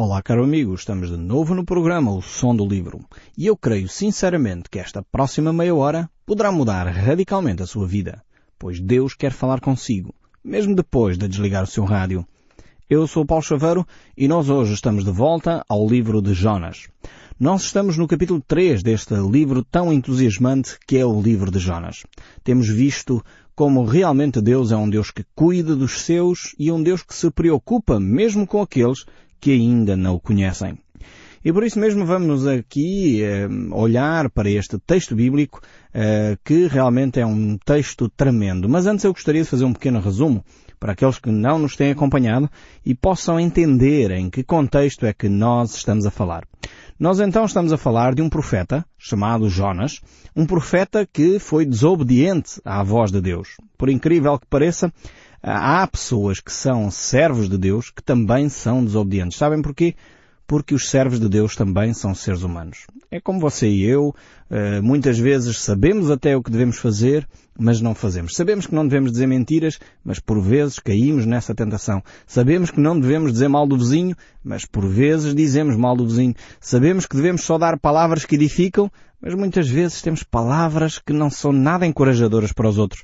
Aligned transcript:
Olá, 0.00 0.22
caro 0.22 0.44
amigo, 0.44 0.72
estamos 0.76 1.10
de 1.10 1.16
novo 1.16 1.56
no 1.56 1.64
programa 1.64 2.12
O 2.12 2.22
Som 2.22 2.54
do 2.54 2.64
Livro 2.64 3.00
e 3.36 3.46
eu 3.48 3.56
creio 3.56 3.88
sinceramente 3.88 4.70
que 4.70 4.78
esta 4.78 5.02
próxima 5.02 5.52
meia 5.52 5.74
hora 5.74 6.08
poderá 6.24 6.52
mudar 6.52 6.86
radicalmente 6.86 7.64
a 7.64 7.66
sua 7.66 7.84
vida, 7.84 8.22
pois 8.56 8.78
Deus 8.78 9.12
quer 9.14 9.32
falar 9.32 9.58
consigo, 9.60 10.14
mesmo 10.44 10.76
depois 10.76 11.18
de 11.18 11.26
desligar 11.26 11.64
o 11.64 11.66
seu 11.66 11.82
rádio. 11.82 12.24
Eu 12.88 13.08
sou 13.08 13.26
Paulo 13.26 13.42
Chaveiro 13.42 13.84
e 14.16 14.28
nós 14.28 14.48
hoje 14.48 14.72
estamos 14.72 15.04
de 15.04 15.10
volta 15.10 15.64
ao 15.68 15.88
livro 15.88 16.22
de 16.22 16.32
Jonas. 16.32 16.86
Nós 17.36 17.64
estamos 17.64 17.96
no 17.96 18.06
capítulo 18.06 18.40
3 18.46 18.84
deste 18.84 19.14
livro 19.14 19.64
tão 19.64 19.92
entusiasmante 19.92 20.78
que 20.86 20.96
é 20.96 21.04
o 21.04 21.20
livro 21.20 21.50
de 21.50 21.58
Jonas. 21.58 22.04
Temos 22.44 22.68
visto 22.68 23.20
como 23.52 23.84
realmente 23.84 24.40
Deus 24.40 24.70
é 24.70 24.76
um 24.76 24.88
Deus 24.88 25.10
que 25.10 25.24
cuida 25.34 25.74
dos 25.74 26.02
seus 26.02 26.54
e 26.56 26.70
um 26.70 26.80
Deus 26.80 27.02
que 27.02 27.12
se 27.12 27.28
preocupa 27.32 27.98
mesmo 27.98 28.46
com 28.46 28.62
aqueles 28.62 29.04
que 29.40 29.52
ainda 29.52 29.96
não 29.96 30.14
o 30.14 30.20
conhecem. 30.20 30.78
E 31.44 31.52
por 31.52 31.64
isso 31.64 31.78
mesmo 31.78 32.04
vamos 32.04 32.46
aqui 32.46 33.22
eh, 33.22 33.48
olhar 33.72 34.28
para 34.28 34.50
este 34.50 34.78
texto 34.78 35.14
bíblico 35.14 35.60
eh, 35.94 36.36
que 36.44 36.66
realmente 36.66 37.20
é 37.20 37.26
um 37.26 37.56
texto 37.56 38.08
tremendo. 38.08 38.68
Mas 38.68 38.86
antes 38.86 39.04
eu 39.04 39.12
gostaria 39.12 39.42
de 39.42 39.48
fazer 39.48 39.64
um 39.64 39.72
pequeno 39.72 40.00
resumo 40.00 40.44
para 40.80 40.92
aqueles 40.92 41.18
que 41.18 41.30
não 41.30 41.58
nos 41.58 41.76
têm 41.76 41.92
acompanhado 41.92 42.50
e 42.84 42.94
possam 42.94 43.38
entender 43.38 44.10
em 44.10 44.28
que 44.28 44.44
contexto 44.44 45.06
é 45.06 45.12
que 45.12 45.28
nós 45.28 45.74
estamos 45.76 46.06
a 46.06 46.10
falar. 46.10 46.44
Nós 46.98 47.20
então 47.20 47.44
estamos 47.44 47.72
a 47.72 47.78
falar 47.78 48.14
de 48.14 48.22
um 48.22 48.28
profeta 48.28 48.84
chamado 48.98 49.48
Jonas, 49.48 50.00
um 50.34 50.44
profeta 50.44 51.08
que 51.10 51.38
foi 51.38 51.64
desobediente 51.64 52.60
à 52.64 52.82
voz 52.82 53.12
de 53.12 53.20
Deus. 53.20 53.56
Por 53.76 53.88
incrível 53.88 54.36
que 54.38 54.46
pareça, 54.46 54.92
há 55.42 55.86
pessoas 55.86 56.40
que 56.40 56.52
são 56.52 56.90
servos 56.90 57.48
de 57.48 57.58
Deus 57.58 57.90
que 57.90 58.02
também 58.02 58.48
são 58.48 58.84
desobedientes. 58.84 59.38
Sabem 59.38 59.62
porquê? 59.62 59.94
Porque 60.46 60.74
os 60.74 60.88
servos 60.88 61.20
de 61.20 61.28
Deus 61.28 61.54
também 61.54 61.92
são 61.92 62.14
seres 62.14 62.42
humanos. 62.42 62.86
É 63.10 63.20
como 63.20 63.38
você 63.38 63.68
e 63.68 63.84
eu, 63.84 64.14
eh, 64.50 64.80
muitas 64.80 65.18
vezes 65.18 65.58
sabemos 65.58 66.10
até 66.10 66.34
o 66.34 66.42
que 66.42 66.50
devemos 66.50 66.78
fazer, 66.78 67.28
mas 67.58 67.82
não 67.82 67.94
fazemos. 67.94 68.34
Sabemos 68.34 68.66
que 68.66 68.74
não 68.74 68.86
devemos 68.86 69.12
dizer 69.12 69.26
mentiras, 69.26 69.78
mas 70.02 70.18
por 70.18 70.40
vezes 70.40 70.78
caímos 70.78 71.26
nessa 71.26 71.54
tentação. 71.54 72.02
Sabemos 72.26 72.70
que 72.70 72.80
não 72.80 72.98
devemos 72.98 73.32
dizer 73.32 73.48
mal 73.48 73.66
do 73.66 73.76
vizinho, 73.76 74.16
mas 74.42 74.64
por 74.64 74.86
vezes 74.86 75.34
dizemos 75.34 75.76
mal 75.76 75.94
do 75.94 76.06
vizinho. 76.06 76.34
Sabemos 76.60 77.04
que 77.04 77.16
devemos 77.16 77.42
só 77.42 77.58
dar 77.58 77.78
palavras 77.78 78.24
que 78.24 78.36
edificam, 78.36 78.90
mas 79.20 79.34
muitas 79.34 79.68
vezes 79.68 80.00
temos 80.00 80.22
palavras 80.22 80.98
que 80.98 81.12
não 81.12 81.28
são 81.28 81.52
nada 81.52 81.86
encorajadoras 81.86 82.52
para 82.52 82.68
os 82.68 82.78
outros. 82.78 83.02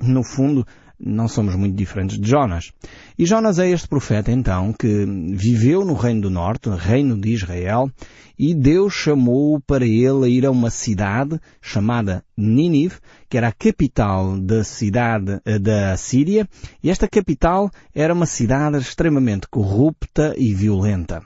No 0.00 0.22
fundo, 0.22 0.66
não 0.98 1.28
somos 1.28 1.54
muito 1.54 1.76
diferentes 1.76 2.18
de 2.18 2.28
Jonas. 2.28 2.72
E 3.18 3.24
Jonas 3.24 3.58
é 3.58 3.68
este 3.70 3.86
profeta, 3.86 4.32
então, 4.32 4.72
que 4.72 5.06
viveu 5.32 5.84
no 5.84 5.94
Reino 5.94 6.22
do 6.22 6.30
Norte, 6.30 6.68
Reino 6.70 7.18
de 7.18 7.30
Israel, 7.30 7.90
e 8.38 8.54
Deus 8.54 8.94
chamou 8.94 9.60
para 9.60 9.84
ele 9.84 10.28
ir 10.28 10.46
a 10.46 10.50
uma 10.50 10.70
cidade 10.70 11.40
chamada 11.60 12.24
Nínive, 12.36 12.96
que 13.28 13.36
era 13.36 13.48
a 13.48 13.52
capital 13.52 14.38
da 14.38 14.62
cidade 14.64 15.40
eh, 15.44 15.58
da 15.58 15.96
Síria, 15.96 16.48
e 16.82 16.90
esta 16.90 17.08
capital 17.08 17.70
era 17.94 18.14
uma 18.14 18.26
cidade 18.26 18.78
extremamente 18.78 19.48
corrupta 19.48 20.34
e 20.36 20.54
violenta. 20.54 21.22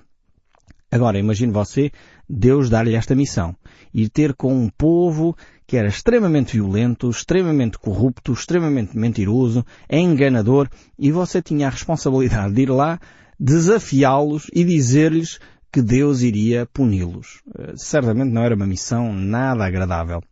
Agora, 0.90 1.18
imagine 1.18 1.52
você 1.52 1.90
Deus 2.28 2.68
dar-lhe 2.68 2.94
esta 2.94 3.14
missão. 3.14 3.56
Ir 3.94 4.10
ter 4.10 4.34
com 4.34 4.54
um 4.54 4.68
povo 4.68 5.34
que 5.72 5.78
era 5.78 5.88
extremamente 5.88 6.52
violento, 6.52 7.08
extremamente 7.08 7.78
corrupto, 7.78 8.34
extremamente 8.34 8.94
mentiroso, 8.94 9.64
enganador, 9.88 10.68
e 10.98 11.10
você 11.10 11.40
tinha 11.40 11.66
a 11.66 11.70
responsabilidade 11.70 12.52
de 12.52 12.60
ir 12.60 12.70
lá, 12.70 13.00
desafiá-los 13.40 14.50
e 14.52 14.64
dizer-lhes 14.64 15.38
que 15.72 15.80
Deus 15.80 16.20
iria 16.20 16.68
puni-los. 16.74 17.40
Eh, 17.58 17.72
certamente 17.74 18.30
não 18.30 18.42
era 18.42 18.54
uma 18.54 18.66
missão 18.66 19.14
nada 19.14 19.64
agradável. 19.64 20.22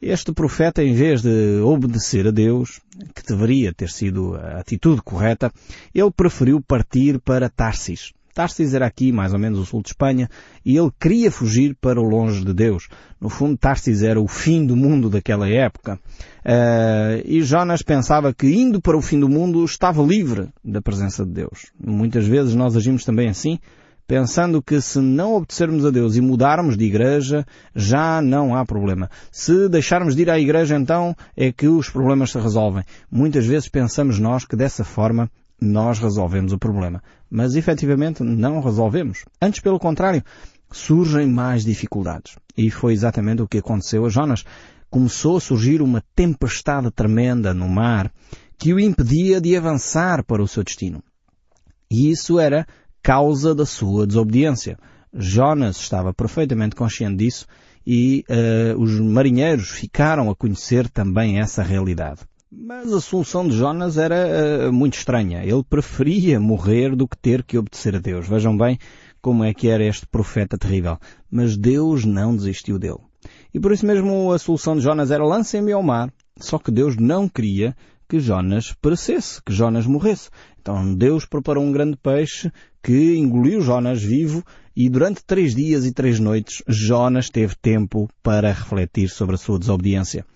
Este 0.00 0.32
profeta, 0.32 0.82
em 0.82 0.94
vez 0.94 1.20
de 1.20 1.60
obedecer 1.60 2.26
a 2.26 2.30
Deus, 2.30 2.80
que 3.14 3.22
deveria 3.22 3.74
ter 3.74 3.90
sido 3.90 4.34
a 4.34 4.60
atitude 4.60 5.02
correta, 5.02 5.52
ele 5.94 6.10
preferiu 6.10 6.58
partir 6.58 7.20
para 7.20 7.50
Tarsis. 7.50 8.14
Tarsis 8.34 8.74
era 8.74 8.86
aqui, 8.86 9.12
mais 9.12 9.32
ou 9.32 9.38
menos, 9.38 9.58
o 9.58 9.64
sul 9.64 9.82
de 9.82 9.88
Espanha, 9.88 10.28
e 10.64 10.76
ele 10.76 10.90
queria 10.98 11.30
fugir 11.30 11.76
para 11.80 12.00
o 12.00 12.04
longe 12.04 12.44
de 12.44 12.54
Deus. 12.54 12.88
No 13.20 13.28
fundo, 13.28 13.56
Tarsis 13.56 14.02
era 14.02 14.20
o 14.20 14.28
fim 14.28 14.64
do 14.64 14.76
mundo 14.76 15.10
daquela 15.10 15.48
época. 15.48 15.98
Uh, 16.44 17.22
e 17.24 17.42
Jonas 17.42 17.82
pensava 17.82 18.32
que 18.32 18.46
indo 18.46 18.80
para 18.80 18.96
o 18.96 19.02
fim 19.02 19.20
do 19.20 19.28
mundo 19.28 19.64
estava 19.64 20.02
livre 20.02 20.48
da 20.64 20.80
presença 20.80 21.24
de 21.24 21.32
Deus. 21.32 21.70
Muitas 21.78 22.26
vezes 22.26 22.54
nós 22.54 22.76
agimos 22.76 23.04
também 23.04 23.28
assim, 23.28 23.58
pensando 24.06 24.60
que 24.60 24.80
se 24.80 24.98
não 24.98 25.34
obedecermos 25.34 25.84
a 25.84 25.90
Deus 25.90 26.16
e 26.16 26.20
mudarmos 26.20 26.76
de 26.76 26.84
igreja, 26.84 27.46
já 27.76 28.20
não 28.20 28.56
há 28.56 28.64
problema. 28.64 29.08
Se 29.30 29.68
deixarmos 29.68 30.16
de 30.16 30.22
ir 30.22 30.30
à 30.30 30.36
igreja, 30.36 30.76
então 30.76 31.14
é 31.36 31.52
que 31.52 31.68
os 31.68 31.88
problemas 31.88 32.32
se 32.32 32.38
resolvem. 32.40 32.82
Muitas 33.08 33.46
vezes 33.46 33.68
pensamos 33.68 34.18
nós 34.18 34.44
que 34.44 34.56
dessa 34.56 34.82
forma 34.82 35.30
nós 35.60 35.98
resolvemos 35.98 36.52
o 36.52 36.58
problema. 36.58 37.02
Mas 37.30 37.54
efetivamente 37.54 38.22
não 38.22 38.60
resolvemos. 38.60 39.24
Antes, 39.40 39.60
pelo 39.60 39.78
contrário, 39.78 40.22
surgem 40.70 41.26
mais 41.26 41.64
dificuldades. 41.64 42.36
E 42.56 42.70
foi 42.70 42.92
exatamente 42.92 43.42
o 43.42 43.48
que 43.48 43.58
aconteceu 43.58 44.04
a 44.04 44.08
Jonas. 44.08 44.44
Começou 44.90 45.36
a 45.36 45.40
surgir 45.40 45.80
uma 45.80 46.02
tempestade 46.14 46.90
tremenda 46.90 47.54
no 47.54 47.68
mar 47.68 48.12
que 48.58 48.74
o 48.74 48.80
impedia 48.80 49.40
de 49.40 49.56
avançar 49.56 50.24
para 50.24 50.42
o 50.42 50.48
seu 50.48 50.62
destino. 50.62 51.02
E 51.90 52.10
isso 52.10 52.38
era 52.38 52.66
causa 53.02 53.54
da 53.54 53.64
sua 53.64 54.06
desobediência. 54.06 54.78
Jonas 55.12 55.76
estava 55.78 56.12
perfeitamente 56.12 56.76
consciente 56.76 57.16
disso 57.16 57.46
e 57.86 58.24
uh, 58.28 58.80
os 58.80 59.00
marinheiros 59.00 59.70
ficaram 59.70 60.30
a 60.30 60.36
conhecer 60.36 60.88
também 60.88 61.40
essa 61.40 61.62
realidade. 61.62 62.20
Mas 62.52 62.92
a 62.92 63.00
solução 63.00 63.46
de 63.46 63.56
Jonas 63.56 63.96
era 63.96 64.68
uh, 64.68 64.72
muito 64.72 64.94
estranha. 64.94 65.44
Ele 65.44 65.62
preferia 65.62 66.40
morrer 66.40 66.96
do 66.96 67.06
que 67.06 67.16
ter 67.16 67.44
que 67.44 67.56
obedecer 67.56 67.94
a 67.94 68.00
Deus. 68.00 68.26
Vejam 68.26 68.56
bem 68.56 68.76
como 69.22 69.44
é 69.44 69.54
que 69.54 69.68
era 69.68 69.84
este 69.84 70.04
profeta 70.04 70.58
terrível. 70.58 70.98
Mas 71.30 71.56
Deus 71.56 72.04
não 72.04 72.34
desistiu 72.34 72.76
dele. 72.76 72.98
E 73.54 73.60
por 73.60 73.70
isso 73.70 73.86
mesmo 73.86 74.32
a 74.32 74.38
solução 74.38 74.74
de 74.74 74.82
Jonas 74.82 75.12
era 75.12 75.24
lancem-me 75.24 75.70
ao 75.70 75.82
mar. 75.82 76.12
Só 76.38 76.58
que 76.58 76.72
Deus 76.72 76.96
não 76.96 77.28
queria 77.28 77.76
que 78.08 78.18
Jonas 78.18 78.74
perecesse, 78.82 79.40
que 79.40 79.52
Jonas 79.52 79.86
morresse. 79.86 80.28
Então 80.60 80.92
Deus 80.92 81.24
preparou 81.24 81.62
um 81.62 81.70
grande 81.70 81.96
peixe 81.98 82.50
que 82.82 83.14
engoliu 83.16 83.60
Jonas 83.60 84.02
vivo 84.02 84.42
e 84.74 84.88
durante 84.88 85.24
três 85.24 85.54
dias 85.54 85.86
e 85.86 85.92
três 85.92 86.18
noites 86.18 86.64
Jonas 86.66 87.30
teve 87.30 87.54
tempo 87.54 88.08
para 88.24 88.52
refletir 88.52 89.08
sobre 89.08 89.36
a 89.36 89.38
sua 89.38 89.56
desobediência. 89.56 90.26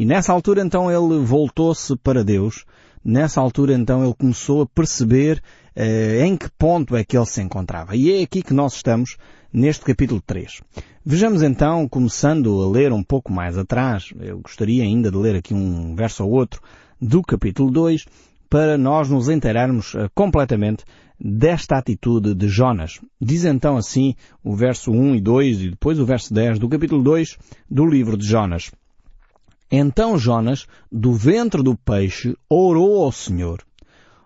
E 0.00 0.04
nessa 0.04 0.32
altura 0.32 0.62
então 0.62 0.88
ele 0.88 1.24
voltou-se 1.24 1.96
para 1.96 2.22
Deus. 2.22 2.64
Nessa 3.04 3.40
altura 3.40 3.74
então 3.74 4.04
ele 4.04 4.14
começou 4.14 4.62
a 4.62 4.66
perceber 4.66 5.42
eh, 5.74 6.24
em 6.24 6.36
que 6.36 6.48
ponto 6.56 6.94
é 6.94 7.02
que 7.02 7.16
ele 7.16 7.26
se 7.26 7.42
encontrava. 7.42 7.96
E 7.96 8.12
é 8.12 8.22
aqui 8.22 8.40
que 8.40 8.54
nós 8.54 8.74
estamos 8.74 9.16
neste 9.52 9.84
capítulo 9.84 10.22
3. 10.24 10.62
Vejamos 11.04 11.42
então, 11.42 11.88
começando 11.88 12.62
a 12.62 12.70
ler 12.70 12.92
um 12.92 13.02
pouco 13.02 13.32
mais 13.32 13.58
atrás, 13.58 14.14
eu 14.20 14.38
gostaria 14.38 14.84
ainda 14.84 15.10
de 15.10 15.16
ler 15.16 15.34
aqui 15.34 15.52
um 15.52 15.96
verso 15.96 16.24
ou 16.24 16.30
outro 16.30 16.62
do 17.00 17.20
capítulo 17.20 17.68
2, 17.68 18.04
para 18.48 18.78
nós 18.78 19.10
nos 19.10 19.28
inteirarmos 19.28 19.96
eh, 19.96 20.08
completamente 20.14 20.84
desta 21.18 21.76
atitude 21.76 22.36
de 22.36 22.46
Jonas. 22.46 23.00
Diz 23.20 23.44
então 23.44 23.76
assim 23.76 24.14
o 24.44 24.54
verso 24.54 24.92
1 24.92 25.16
e 25.16 25.20
2 25.20 25.60
e 25.60 25.70
depois 25.70 25.98
o 25.98 26.06
verso 26.06 26.32
10 26.32 26.60
do 26.60 26.68
capítulo 26.68 27.02
2 27.02 27.36
do 27.68 27.84
livro 27.84 28.16
de 28.16 28.24
Jonas. 28.24 28.70
Então 29.70 30.18
Jonas, 30.18 30.66
do 30.90 31.12
ventre 31.12 31.62
do 31.62 31.76
peixe, 31.76 32.34
orou 32.48 33.04
ao 33.04 33.12
Senhor. 33.12 33.62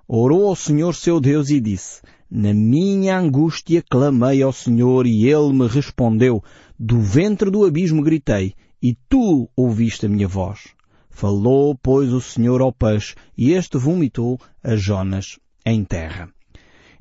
Orou 0.06 0.48
ao 0.48 0.54
Senhor 0.54 0.94
seu 0.94 1.20
Deus 1.20 1.50
e 1.50 1.60
disse, 1.60 2.00
Na 2.30 2.54
minha 2.54 3.19
angústia 3.19 3.82
clamei 3.82 4.42
ao 4.42 4.53
Senhor 4.53 5.06
e 5.06 5.28
ele 5.28 5.53
me 5.53 5.66
respondeu. 5.66 6.42
Do 6.78 7.00
ventre 7.00 7.50
do 7.50 7.65
abismo 7.65 8.03
gritei 8.03 8.54
e 8.80 8.97
tu 9.09 9.48
ouviste 9.56 10.06
a 10.06 10.09
minha 10.09 10.28
voz. 10.28 10.74
Falou, 11.10 11.77
pois, 11.80 12.12
o 12.12 12.21
Senhor 12.21 12.60
ao 12.60 12.72
peixe 12.72 13.15
e 13.36 13.53
este 13.53 13.77
vomitou 13.78 14.39
a 14.62 14.77
Jonas 14.77 15.39
em 15.66 15.84
terra. 15.84 16.28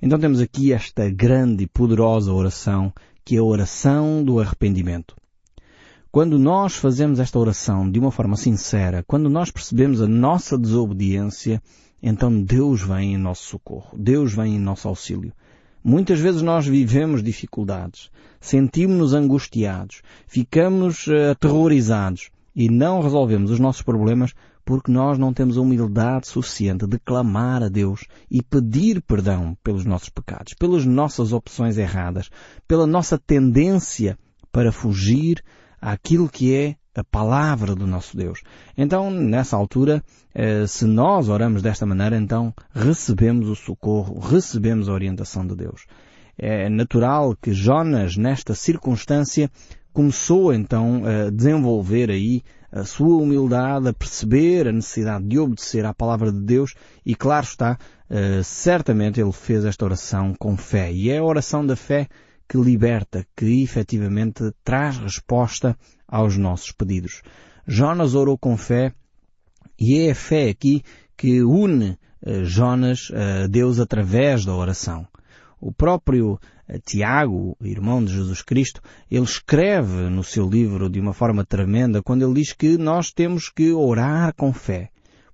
Então 0.01 0.19
temos 0.19 0.39
aqui 0.39 0.73
esta 0.73 1.09
grande 1.09 1.63
e 1.63 1.67
poderosa 1.67 2.33
oração 2.33 2.91
que 3.23 3.35
é 3.35 3.39
a 3.39 3.43
oração 3.43 4.23
do 4.23 4.39
arrependimento. 4.39 5.15
Quando 6.11 6.37
nós 6.37 6.75
fazemos 6.75 7.21
esta 7.21 7.39
oração 7.39 7.89
de 7.89 7.97
uma 7.97 8.11
forma 8.11 8.35
sincera, 8.35 9.01
quando 9.07 9.29
nós 9.29 9.49
percebemos 9.49 10.01
a 10.01 10.07
nossa 10.09 10.57
desobediência, 10.57 11.63
então 12.03 12.43
Deus 12.43 12.81
vem 12.81 13.13
em 13.13 13.17
nosso 13.17 13.43
socorro, 13.43 13.97
Deus 13.97 14.33
vem 14.33 14.55
em 14.55 14.59
nosso 14.59 14.89
auxílio. 14.89 15.31
Muitas 15.81 16.19
vezes 16.19 16.41
nós 16.41 16.67
vivemos 16.67 17.23
dificuldades, 17.23 18.11
sentimos-nos 18.41 19.13
angustiados, 19.13 20.01
ficamos 20.27 21.07
uh, 21.07 21.31
aterrorizados 21.31 22.29
e 22.53 22.69
não 22.69 23.01
resolvemos 23.01 23.49
os 23.49 23.59
nossos 23.59 23.81
problemas 23.81 24.33
porque 24.65 24.91
nós 24.91 25.17
não 25.17 25.31
temos 25.31 25.57
a 25.57 25.61
humildade 25.61 26.27
suficiente 26.27 26.85
de 26.85 26.99
clamar 26.99 27.63
a 27.63 27.69
Deus 27.69 28.05
e 28.29 28.43
pedir 28.43 29.01
perdão 29.01 29.57
pelos 29.63 29.85
nossos 29.85 30.09
pecados, 30.09 30.55
pelas 30.55 30.85
nossas 30.85 31.31
opções 31.31 31.77
erradas, 31.77 32.29
pela 32.67 32.85
nossa 32.85 33.17
tendência 33.17 34.19
para 34.51 34.73
fugir 34.73 35.41
àquilo 35.81 36.29
que 36.29 36.53
é 36.53 36.75
a 36.93 37.03
palavra 37.03 37.73
do 37.73 37.87
nosso 37.87 38.15
Deus. 38.15 38.41
Então, 38.77 39.09
nessa 39.09 39.55
altura, 39.55 40.03
eh, 40.35 40.67
se 40.67 40.85
nós 40.85 41.29
oramos 41.29 41.61
desta 41.61 41.85
maneira, 41.85 42.17
então 42.17 42.53
recebemos 42.73 43.47
o 43.49 43.55
socorro, 43.55 44.19
recebemos 44.19 44.89
a 44.89 44.93
orientação 44.93 45.47
de 45.47 45.55
Deus. 45.55 45.85
É 46.37 46.69
natural 46.69 47.35
que 47.41 47.53
Jonas, 47.53 48.17
nesta 48.17 48.53
circunstância, 48.53 49.49
começou 49.93 50.53
então 50.53 51.03
a 51.05 51.29
desenvolver 51.29 52.09
aí 52.09 52.41
a 52.71 52.85
sua 52.85 53.21
humildade, 53.21 53.89
a 53.89 53.93
perceber 53.93 54.67
a 54.67 54.71
necessidade 54.71 55.25
de 55.25 55.37
obedecer 55.37 55.85
à 55.85 55.93
palavra 55.93 56.31
de 56.31 56.39
Deus 56.39 56.73
e 57.05 57.13
claro 57.13 57.45
está, 57.45 57.77
eh, 58.09 58.41
certamente 58.43 59.19
ele 59.19 59.31
fez 59.31 59.65
esta 59.65 59.83
oração 59.83 60.33
com 60.39 60.55
fé. 60.55 60.91
E 60.91 61.09
é 61.09 61.17
a 61.17 61.23
oração 61.23 61.65
da 61.65 61.75
fé 61.75 62.07
que 62.51 62.57
liberta, 62.57 63.25
que 63.33 63.63
efetivamente 63.63 64.51
traz 64.61 64.97
resposta 64.97 65.77
aos 66.05 66.35
nossos 66.35 66.73
pedidos. 66.73 67.21
Jonas 67.65 68.13
orou 68.13 68.37
com 68.37 68.57
fé 68.57 68.93
e 69.79 69.99
é 69.99 70.11
a 70.11 70.15
fé 70.15 70.49
aqui 70.49 70.83
que 71.15 71.41
une 71.41 71.97
eh, 72.21 72.43
Jonas 72.43 73.09
a 73.13 73.47
Deus 73.47 73.79
através 73.79 74.43
da 74.43 74.53
oração. 74.53 75.07
O 75.61 75.71
próprio 75.71 76.37
eh, 76.67 76.77
Tiago, 76.85 77.55
irmão 77.61 78.03
de 78.03 78.11
Jesus 78.11 78.41
Cristo, 78.41 78.81
ele 79.09 79.23
escreve 79.23 80.09
no 80.09 80.21
seu 80.21 80.49
livro 80.49 80.89
de 80.89 80.99
uma 80.99 81.13
forma 81.13 81.45
tremenda 81.45 82.03
quando 82.03 82.25
ele 82.25 82.33
diz 82.33 82.51
que 82.51 82.77
nós 82.77 83.13
temos 83.13 83.47
que 83.47 83.71
orar 83.71 84.35
com 84.35 84.51
fé. 84.51 84.89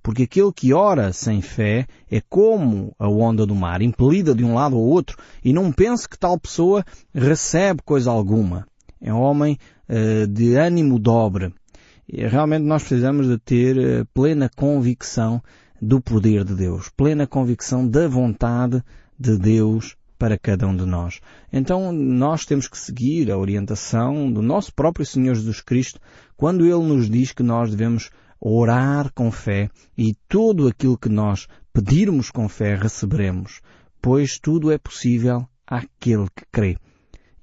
Porque 0.07 0.23
aquele 0.23 0.53
que 0.53 0.73
ora 0.73 1.11
sem 1.11 1.41
fé 1.41 1.85
é 2.09 2.21
como 2.29 2.95
a 2.97 3.09
onda 3.09 3.45
do 3.45 3.53
mar, 3.53 3.81
impelida 3.81 4.33
de 4.33 4.41
um 4.41 4.53
lado 4.53 4.77
ao 4.77 4.81
outro, 4.81 5.17
e 5.43 5.51
não 5.51 5.69
pense 5.69 6.07
que 6.07 6.17
tal 6.17 6.39
pessoa 6.39 6.85
recebe 7.13 7.81
coisa 7.83 8.09
alguma. 8.09 8.65
É 9.01 9.13
um 9.13 9.19
homem 9.19 9.57
uh, 9.89 10.25
de 10.25 10.55
ânimo 10.55 10.97
dobre. 10.97 11.53
E 12.07 12.25
realmente 12.25 12.63
nós 12.63 12.83
precisamos 12.83 13.27
de 13.27 13.37
ter 13.37 13.77
uh, 13.77 14.07
plena 14.13 14.49
convicção 14.55 15.43
do 15.81 15.99
poder 15.99 16.45
de 16.45 16.55
Deus, 16.55 16.87
plena 16.87 17.27
convicção 17.27 17.85
da 17.85 18.07
vontade 18.07 18.81
de 19.19 19.37
Deus 19.37 19.97
para 20.17 20.37
cada 20.37 20.65
um 20.67 20.77
de 20.77 20.85
nós. 20.85 21.19
Então 21.51 21.91
nós 21.91 22.45
temos 22.45 22.69
que 22.69 22.77
seguir 22.77 23.29
a 23.29 23.37
orientação 23.37 24.31
do 24.31 24.41
nosso 24.41 24.73
próprio 24.73 25.05
Senhor 25.05 25.35
Jesus 25.35 25.59
Cristo 25.59 25.99
quando 26.37 26.65
Ele 26.65 26.81
nos 26.81 27.09
diz 27.09 27.33
que 27.33 27.43
nós 27.43 27.71
devemos 27.71 28.09
orar 28.39 29.11
com 29.13 29.31
fé 29.31 29.69
e 29.97 30.15
tudo 30.27 30.67
aquilo 30.67 30.97
que 30.97 31.09
nós 31.09 31.47
pedirmos 31.73 32.31
com 32.31 32.47
fé 32.47 32.75
receberemos, 32.75 33.61
pois 34.01 34.39
tudo 34.39 34.71
é 34.71 34.77
possível 34.77 35.47
àquele 35.65 36.27
que 36.35 36.45
crê. 36.51 36.77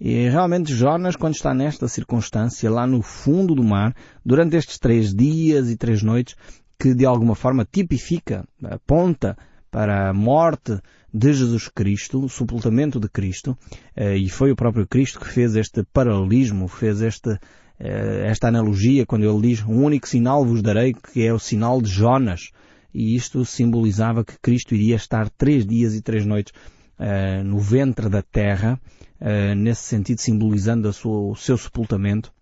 E 0.00 0.28
realmente 0.28 0.74
Jonas, 0.74 1.16
quando 1.16 1.34
está 1.34 1.54
nesta 1.54 1.88
circunstância, 1.88 2.70
lá 2.70 2.86
no 2.86 3.00
fundo 3.00 3.54
do 3.54 3.62
mar, 3.62 3.94
durante 4.24 4.56
estes 4.56 4.78
três 4.78 5.14
dias 5.14 5.70
e 5.70 5.76
três 5.76 6.02
noites, 6.02 6.34
que 6.78 6.94
de 6.94 7.06
alguma 7.06 7.34
forma 7.34 7.64
tipifica, 7.64 8.46
aponta 8.62 9.36
para 9.70 10.10
a 10.10 10.12
morte 10.12 10.78
de 11.12 11.32
Jesus 11.32 11.68
Cristo, 11.68 12.24
o 12.24 12.28
sepultamento 12.28 12.98
de 12.98 13.08
Cristo, 13.08 13.56
eh, 13.94 14.16
e 14.16 14.28
foi 14.28 14.50
o 14.50 14.56
próprio 14.56 14.86
Cristo 14.86 15.20
que 15.20 15.28
fez 15.28 15.54
este 15.54 15.84
paralelismo, 15.84 16.66
fez 16.66 17.00
este, 17.00 17.38
esta 17.78 18.48
analogia 18.48 19.04
quando 19.04 19.24
ele 19.24 19.48
diz 19.48 19.62
um 19.62 19.82
único 19.84 20.08
sinal 20.08 20.44
vos 20.44 20.62
darei, 20.62 20.94
que 20.94 21.26
é 21.26 21.32
o 21.32 21.38
sinal 21.38 21.82
de 21.82 21.90
Jonas. 21.90 22.50
E 22.94 23.16
isto 23.16 23.44
simbolizava 23.44 24.24
que 24.24 24.38
Cristo 24.40 24.74
iria 24.74 24.94
estar 24.94 25.28
três 25.30 25.66
dias 25.66 25.94
e 25.94 26.00
três 26.00 26.24
noites 26.24 26.52
uh, 26.98 27.42
no 27.42 27.58
ventre 27.58 28.08
da 28.08 28.22
terra, 28.22 28.80
uh, 29.20 29.54
nesse 29.56 29.82
sentido 29.82 30.20
simbolizando 30.20 30.92
sua, 30.92 31.32
o 31.32 31.34
seu 31.34 31.58
sepultamento. 31.58 32.32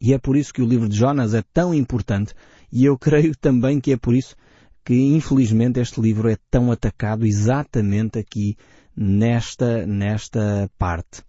E 0.00 0.12
é 0.12 0.18
por 0.18 0.36
isso 0.36 0.52
que 0.52 0.62
o 0.62 0.66
livro 0.66 0.88
de 0.88 0.96
Jonas 0.96 1.34
é 1.34 1.42
tão 1.52 1.74
importante 1.74 2.34
e 2.72 2.84
eu 2.84 2.96
creio 3.00 3.34
também 3.36 3.80
que 3.80 3.92
é 3.92 3.96
por 3.96 4.14
isso 4.14 4.36
que 4.84 4.94
infelizmente 4.94 5.78
este 5.78 6.00
livro 6.00 6.28
é 6.28 6.36
tão 6.50 6.72
atacado 6.72 7.26
exatamente 7.26 8.18
aqui 8.18 8.56
nesta, 8.96 9.86
nesta 9.86 10.70
parte. 10.78 11.22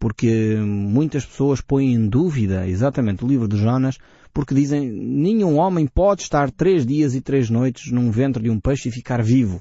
Porque 0.00 0.56
muitas 0.56 1.24
pessoas 1.24 1.60
põem 1.60 1.92
em 1.92 2.08
dúvida 2.08 2.66
exatamente 2.66 3.24
o 3.24 3.28
livro 3.28 3.46
de 3.46 3.58
Jonas 3.58 3.98
porque 4.32 4.54
dizem 4.54 4.90
nenhum 4.90 5.58
homem 5.58 5.86
pode 5.86 6.22
estar 6.22 6.50
três 6.50 6.86
dias 6.86 7.14
e 7.14 7.20
três 7.20 7.50
noites 7.50 7.92
num 7.92 8.10
ventre 8.10 8.42
de 8.42 8.50
um 8.50 8.58
peixe 8.58 8.88
e 8.88 8.92
ficar 8.92 9.22
vivo. 9.22 9.60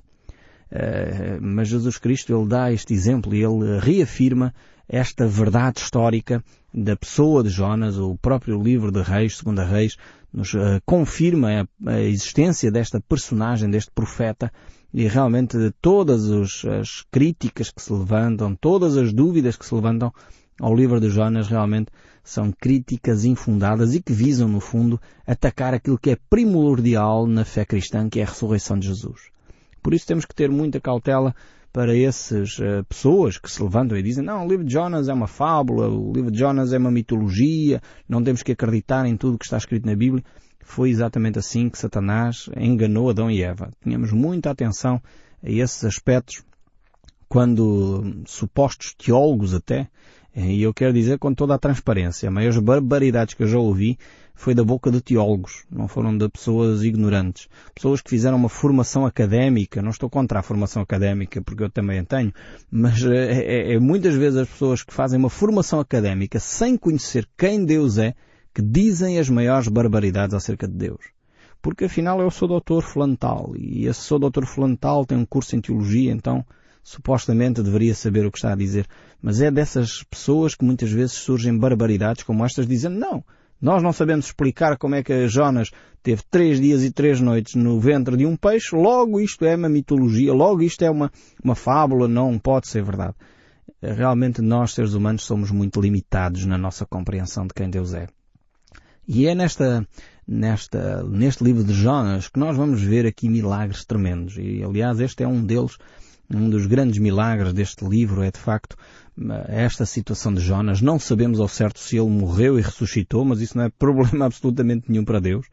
Uh, 0.71 1.41
mas 1.41 1.67
Jesus 1.67 1.97
Cristo 1.97 2.33
ele 2.33 2.47
dá 2.47 2.71
este 2.71 2.93
exemplo 2.93 3.33
e 3.33 3.43
ele 3.43 3.79
reafirma 3.79 4.53
esta 4.87 5.27
verdade 5.27 5.79
histórica 5.79 6.43
da 6.73 6.95
pessoa 6.95 7.43
de 7.43 7.49
Jonas, 7.49 7.97
o 7.97 8.15
próprio 8.15 8.61
livro 8.61 8.91
de 8.91 9.01
Reis, 9.01 9.37
segunda 9.37 9.65
Reis, 9.65 9.97
nos 10.31 10.53
uh, 10.53 10.79
confirma 10.85 11.67
a, 11.85 11.91
a, 11.91 11.99
existência 12.01 12.71
desta 12.71 13.01
personagem, 13.01 13.69
deste 13.69 13.91
profeta, 13.91 14.51
e 14.93 15.07
realmente 15.07 15.57
todas 15.81 16.25
os, 16.25 16.65
as 16.65 17.03
críticas 17.11 17.69
que 17.69 17.81
se 17.81 17.93
levantam, 17.93 18.55
todas 18.55 18.97
as 18.97 19.13
dúvidas 19.13 19.55
que 19.55 19.65
se 19.65 19.73
levantam 19.73 20.11
ao 20.59 20.75
livro 20.75 20.99
de 20.99 21.09
Jonas 21.09 21.47
realmente 21.47 21.91
são 22.23 22.51
críticas 22.51 23.23
infundadas 23.23 23.95
e 23.95 24.01
que 24.01 24.13
visam, 24.13 24.47
no 24.47 24.59
fundo, 24.59 24.99
atacar 25.25 25.73
aquilo 25.73 25.97
que 25.97 26.11
é 26.11 26.17
primordial 26.29 27.25
na 27.25 27.45
fé 27.45 27.65
cristã, 27.65 28.09
que 28.09 28.19
é 28.19 28.23
a 28.23 28.27
ressurreição 28.27 28.77
de 28.77 28.87
Jesus. 28.87 29.29
Por 29.81 29.93
isso 29.93 30.05
temos 30.05 30.25
que 30.25 30.35
ter 30.35 30.49
muita 30.49 30.79
cautela 30.79 31.33
para 31.71 31.95
essas 31.95 32.57
uh, 32.59 32.83
pessoas 32.87 33.37
que 33.37 33.49
se 33.49 33.61
levantam 33.61 33.97
e 33.97 34.03
dizem 34.03 34.23
não, 34.23 34.45
o 34.45 34.49
livro 34.49 34.65
de 34.65 34.73
Jonas 34.73 35.07
é 35.07 35.13
uma 35.13 35.27
fábula, 35.27 35.87
o 35.87 36.11
livro 36.11 36.31
de 36.31 36.39
Jonas 36.39 36.73
é 36.73 36.77
uma 36.77 36.91
mitologia, 36.91 37.81
não 38.07 38.23
temos 38.23 38.41
que 38.41 38.51
acreditar 38.51 39.05
em 39.05 39.15
tudo 39.15 39.37
que 39.37 39.45
está 39.45 39.57
escrito 39.57 39.85
na 39.85 39.95
Bíblia. 39.95 40.23
Foi 40.69 40.91
exatamente 40.91 41.39
assim 41.39 41.67
que 41.67 41.79
Satanás 41.79 42.47
enganou 42.55 43.09
Adão 43.09 43.29
e 43.29 43.41
Eva. 43.41 43.71
Tínhamos 43.81 44.11
muita 44.11 44.51
atenção 44.51 45.01
a 45.43 45.49
esses 45.49 45.83
aspectos 45.83 46.43
quando 47.27 48.21
supostos 48.27 48.93
teólogos 48.93 49.55
até, 49.55 49.89
e 50.35 50.61
eu 50.61 50.71
quero 50.71 50.93
dizer 50.93 51.17
com 51.17 51.33
toda 51.33 51.55
a 51.55 51.57
transparência, 51.57 52.29
as 52.29 52.33
maiores 52.33 52.59
barbaridades 52.59 53.33
que 53.33 53.41
eu 53.41 53.47
já 53.47 53.57
ouvi 53.57 53.97
foi 54.35 54.53
da 54.53 54.63
boca 54.63 54.91
de 54.91 55.01
teólogos, 55.01 55.65
não 55.71 55.87
foram 55.87 56.15
de 56.15 56.29
pessoas 56.29 56.83
ignorantes. 56.83 57.49
Pessoas 57.73 57.99
que 57.99 58.11
fizeram 58.11 58.37
uma 58.37 58.47
formação 58.47 59.07
académica, 59.07 59.81
não 59.81 59.89
estou 59.89 60.07
contra 60.07 60.39
a 60.39 60.43
formação 60.43 60.83
académica, 60.83 61.41
porque 61.41 61.63
eu 61.63 61.71
também 61.71 61.97
a 61.97 62.05
tenho, 62.05 62.31
mas 62.69 63.03
é, 63.03 63.71
é, 63.71 63.73
é 63.73 63.79
muitas 63.79 64.13
vezes 64.13 64.37
as 64.37 64.47
pessoas 64.47 64.83
que 64.83 64.93
fazem 64.93 65.17
uma 65.17 65.31
formação 65.31 65.79
académica 65.79 66.39
sem 66.39 66.77
conhecer 66.77 67.27
quem 67.35 67.65
Deus 67.65 67.97
é, 67.97 68.13
que 68.59 68.61
dizem 68.61 69.17
as 69.17 69.29
maiores 69.29 69.69
barbaridades 69.69 70.35
acerca 70.35 70.67
de 70.67 70.73
Deus. 70.73 70.99
Porque 71.61 71.85
afinal 71.85 72.19
eu 72.19 72.29
sou 72.29 72.45
doutor 72.45 72.83
Flantal, 72.83 73.53
e 73.55 73.85
esse 73.85 74.01
sou 74.01 74.19
doutor 74.19 74.45
Flantal 74.45 75.05
tem 75.05 75.17
um 75.17 75.25
curso 75.25 75.55
em 75.55 75.61
teologia, 75.61 76.11
então 76.11 76.45
supostamente 76.83 77.63
deveria 77.63 77.95
saber 77.95 78.25
o 78.25 78.31
que 78.31 78.37
está 78.37 78.51
a 78.51 78.57
dizer. 78.57 78.85
Mas 79.21 79.39
é 79.39 79.49
dessas 79.49 80.03
pessoas 80.03 80.55
que 80.55 80.65
muitas 80.65 80.91
vezes 80.91 81.13
surgem 81.13 81.57
barbaridades 81.57 82.23
como 82.23 82.43
estas 82.43 82.67
dizendo 82.67 82.99
não, 82.99 83.23
nós 83.61 83.81
não 83.81 83.93
sabemos 83.93 84.25
explicar 84.25 84.77
como 84.77 84.95
é 84.95 85.03
que 85.03 85.29
Jonas 85.29 85.71
teve 86.03 86.21
três 86.29 86.59
dias 86.59 86.83
e 86.83 86.91
três 86.91 87.21
noites 87.21 87.55
no 87.55 87.79
ventre 87.79 88.17
de 88.17 88.25
um 88.25 88.35
peixe, 88.35 88.75
logo 88.75 89.21
isto 89.21 89.45
é 89.45 89.55
uma 89.55 89.69
mitologia, 89.69 90.33
logo 90.33 90.61
isto 90.61 90.83
é 90.83 90.91
uma, 90.91 91.09
uma 91.41 91.55
fábula, 91.55 92.09
não 92.09 92.37
pode 92.37 92.67
ser 92.67 92.83
verdade. 92.83 93.15
Realmente 93.81 94.41
nós, 94.41 94.73
seres 94.73 94.93
humanos, 94.95 95.23
somos 95.23 95.49
muito 95.49 95.79
limitados 95.79 96.45
na 96.45 96.57
nossa 96.57 96.85
compreensão 96.85 97.47
de 97.47 97.53
quem 97.53 97.69
Deus 97.69 97.93
é. 97.93 98.07
E 99.11 99.25
é 99.25 99.33
nesta, 99.33 99.87
nesta, 100.27 101.01
neste 101.03 101.43
livro 101.43 101.63
de 101.63 101.73
Jonas 101.73 102.27
que 102.27 102.39
nós 102.39 102.55
vamos 102.55 102.79
ver 102.79 103.07
aqui 103.07 103.27
milagres 103.27 103.83
tremendos. 103.83 104.37
E 104.37 104.63
aliás 104.63 104.99
este 104.99 105.23
é 105.23 105.27
um 105.27 105.43
deles 105.43 105.79
um 106.31 106.47
dos 106.47 106.67
grandes 106.67 106.99
milagres 106.99 107.51
deste 107.51 107.83
livro 107.83 108.21
é 108.21 108.29
de 108.29 108.37
facto 108.37 108.77
esta 109.47 109.83
situação 109.83 110.31
de 110.31 110.41
Jonas. 110.41 110.79
Não 110.79 110.99
sabemos 110.99 111.39
ao 111.39 111.47
certo 111.47 111.79
se 111.79 111.97
ele 111.97 112.07
morreu 112.07 112.59
e 112.59 112.61
ressuscitou, 112.61 113.25
mas 113.25 113.41
isso 113.41 113.57
não 113.57 113.65
é 113.65 113.69
problema 113.79 114.27
absolutamente 114.27 114.85
nenhum 114.87 115.03
para 115.03 115.19
Deus. 115.19 115.47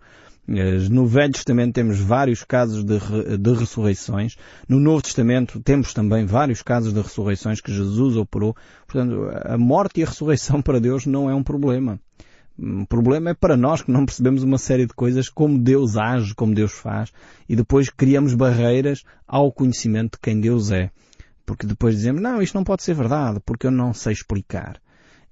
No 0.90 1.06
Velho 1.06 1.32
Testamento 1.32 1.72
temos 1.72 1.98
vários 1.98 2.44
casos 2.44 2.84
de, 2.84 2.98
de 3.38 3.52
ressurreições. 3.54 4.36
No 4.68 4.78
Novo 4.78 5.00
Testamento 5.00 5.60
temos 5.60 5.94
também 5.94 6.26
vários 6.26 6.60
casos 6.62 6.92
de 6.92 7.00
ressurreições 7.00 7.60
que 7.62 7.72
Jesus 7.72 8.16
operou. 8.16 8.54
Portanto, 8.86 9.30
a 9.46 9.56
morte 9.56 10.00
e 10.00 10.02
a 10.04 10.06
ressurreição 10.06 10.60
para 10.62 10.78
Deus 10.78 11.06
não 11.06 11.30
é 11.30 11.34
um 11.34 11.42
problema. 11.42 11.98
O 12.58 12.86
problema 12.86 13.30
é 13.30 13.34
para 13.34 13.56
nós 13.56 13.82
que 13.82 13.90
não 13.90 14.06
percebemos 14.06 14.42
uma 14.42 14.56
série 14.56 14.86
de 14.86 14.94
coisas, 14.94 15.28
como 15.28 15.58
Deus 15.58 15.96
age, 15.96 16.34
como 16.34 16.54
Deus 16.54 16.72
faz, 16.72 17.12
e 17.48 17.54
depois 17.54 17.90
criamos 17.90 18.32
barreiras 18.34 19.02
ao 19.26 19.52
conhecimento 19.52 20.12
de 20.12 20.20
quem 20.20 20.40
Deus 20.40 20.70
é. 20.70 20.90
Porque 21.44 21.66
depois 21.66 21.94
dizemos, 21.94 22.22
não, 22.22 22.40
isto 22.40 22.54
não 22.54 22.64
pode 22.64 22.82
ser 22.82 22.94
verdade, 22.94 23.40
porque 23.44 23.66
eu 23.66 23.70
não 23.70 23.92
sei 23.92 24.12
explicar. 24.12 24.80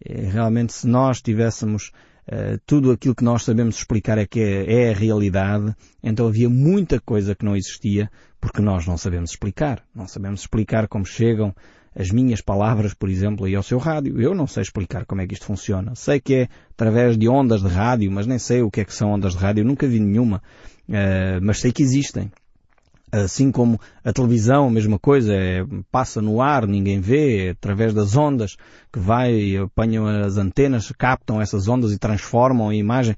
É, 0.05 0.21
realmente, 0.21 0.73
se 0.73 0.87
nós 0.87 1.23
tivéssemos 1.23 1.91
uh, 2.29 2.61
tudo 2.67 2.93
aquilo 2.93 3.15
que 3.15 3.25
nós 3.25 3.43
sabemos 3.43 3.77
explicar 3.77 4.19
é 4.19 4.27
que 4.27 4.41
é, 4.41 4.89
é, 4.89 4.91
a 4.91 4.97
realidade, 4.97 5.75
então 6.03 6.27
havia 6.27 6.49
muita 6.49 7.01
coisa 7.01 7.35
que 7.35 7.45
não 7.45 7.57
existia 7.57 8.11
porque 8.39 8.61
nós 8.61 8.87
não 8.87 8.99
sabemos 8.99 9.31
explicar. 9.31 9.83
Não 9.95 10.07
sabemos 10.07 10.41
explicar 10.41 10.87
como 10.89 11.07
chegam 11.07 11.55
as 11.97 12.11
minhas 12.11 12.41
palavras, 12.41 12.93
por 12.93 13.09
exemplo, 13.09 13.47
aí 13.47 13.55
ao 13.55 13.63
seu 13.63 13.79
rádio. 13.79 14.21
Eu 14.21 14.35
não 14.35 14.47
sei 14.47 14.63
explicar 14.63 15.05
como 15.07 15.21
é 15.21 15.27
que 15.27 15.35
isto 15.35 15.47
funciona. 15.47 15.95
Sei 15.95 16.21
que 16.21 16.35
é 16.35 16.49
através 16.73 17.17
de 17.17 17.29
ondas 17.29 17.63
de 17.63 17.69
rádio, 17.69 18.11
mas 18.11 18.27
nem 18.27 18.39
sei 18.39 18.63
o 18.63 18.71
que 18.71 18.81
é 18.81 18.85
que 18.85 18.93
são 18.93 19.13
ondas 19.13 19.33
de 19.33 19.39
rádio. 19.39 19.65
Nunca 19.65 19.87
vi 19.87 20.01
nenhuma, 20.01 20.43
uh, 20.89 21.41
mas 21.41 21.61
sei 21.61 21.73
que 21.73 21.83
existem. 21.83 22.31
Assim 23.13 23.53
como 23.53 23.81
a 24.05 24.13
televisão, 24.13 24.67
a 24.67 24.71
mesma 24.71 24.99
coisa, 24.99 25.33
é, 25.33 25.65
passa 25.89 26.21
no 26.21 26.43
ar, 26.43 26.67
ninguém 26.67 26.99
vê, 26.99 27.47
é 27.47 27.51
através 27.51 27.95
das 27.95 28.17
ondas 28.17 28.57
que 28.93 28.99
vai, 28.99 29.57
apanham 29.57 30.05
as 30.05 30.37
antenas, 30.37 30.91
captam 30.99 31.41
essas 31.41 31.69
ondas 31.69 31.93
e 31.93 31.99
transformam 31.99 32.71
a 32.71 32.75
imagem. 32.75 33.15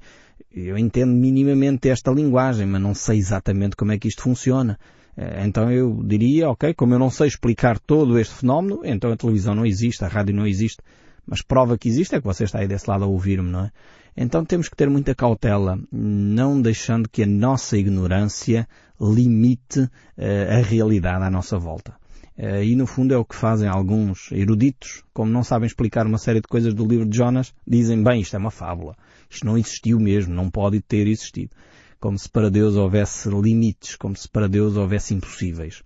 Eu 0.53 0.77
entendo 0.77 1.11
minimamente 1.13 1.89
esta 1.89 2.11
linguagem, 2.11 2.67
mas 2.67 2.79
não 2.79 2.93
sei 2.93 3.17
exatamente 3.17 3.75
como 3.75 3.91
é 3.91 3.97
que 3.97 4.07
isto 4.07 4.21
funciona. 4.21 4.77
Eh, 5.17 5.45
então 5.45 5.71
eu 5.71 6.01
diria, 6.03 6.49
ok, 6.49 6.73
como 6.75 6.93
eu 6.93 6.99
não 6.99 7.09
sei 7.09 7.27
explicar 7.27 7.79
todo 7.79 8.19
este 8.19 8.35
fenómeno, 8.35 8.81
então 8.83 9.11
a 9.11 9.17
televisão 9.17 9.55
não 9.55 9.65
existe, 9.65 10.05
a 10.05 10.07
rádio 10.07 10.35
não 10.35 10.45
existe. 10.45 10.81
Mas 11.25 11.41
prova 11.41 11.77
que 11.77 11.89
existe 11.89 12.15
é 12.15 12.19
que 12.19 12.25
você 12.25 12.45
está 12.45 12.59
aí 12.59 12.67
desse 12.67 12.89
lado 12.89 13.03
a 13.03 13.07
ouvir-me, 13.07 13.49
não 13.49 13.65
é? 13.65 13.71
Então 14.15 14.45
temos 14.45 14.69
que 14.69 14.75
ter 14.75 14.89
muita 14.89 15.13
cautela, 15.13 15.77
não 15.91 16.59
deixando 16.61 17.09
que 17.09 17.23
a 17.23 17.27
nossa 17.27 17.77
ignorância 17.77 18.67
limite 18.99 19.81
uh, 19.81 19.89
a 20.57 20.61
realidade 20.61 21.23
à 21.23 21.29
nossa 21.29 21.59
volta. 21.59 21.93
Uh, 22.35 22.63
e 22.63 22.75
no 22.75 22.87
fundo 22.87 23.13
é 23.13 23.17
o 23.17 23.25
que 23.25 23.35
fazem 23.35 23.67
alguns 23.67 24.31
eruditos, 24.31 25.03
como 25.13 25.31
não 25.31 25.43
sabem 25.43 25.67
explicar 25.67 26.07
uma 26.07 26.17
série 26.17 26.41
de 26.41 26.47
coisas 26.47 26.73
do 26.73 26.87
livro 26.87 27.05
de 27.05 27.15
Jonas, 27.15 27.53
dizem, 27.67 28.01
bem, 28.01 28.21
isto 28.21 28.35
é 28.35 28.39
uma 28.39 28.49
fábula. 28.49 28.95
Isto 29.29 29.45
não 29.45 29.57
existiu 29.57 29.99
mesmo, 29.99 30.33
não 30.33 30.49
pode 30.49 30.81
ter 30.81 31.05
existido. 31.07 31.51
Como 31.99 32.17
se 32.17 32.29
para 32.29 32.49
Deus 32.49 32.75
houvesse 32.75 33.29
limites, 33.29 33.95
como 33.95 34.15
se 34.15 34.27
para 34.27 34.47
Deus 34.47 34.75
houvesse 34.77 35.13
impossíveis. 35.13 35.81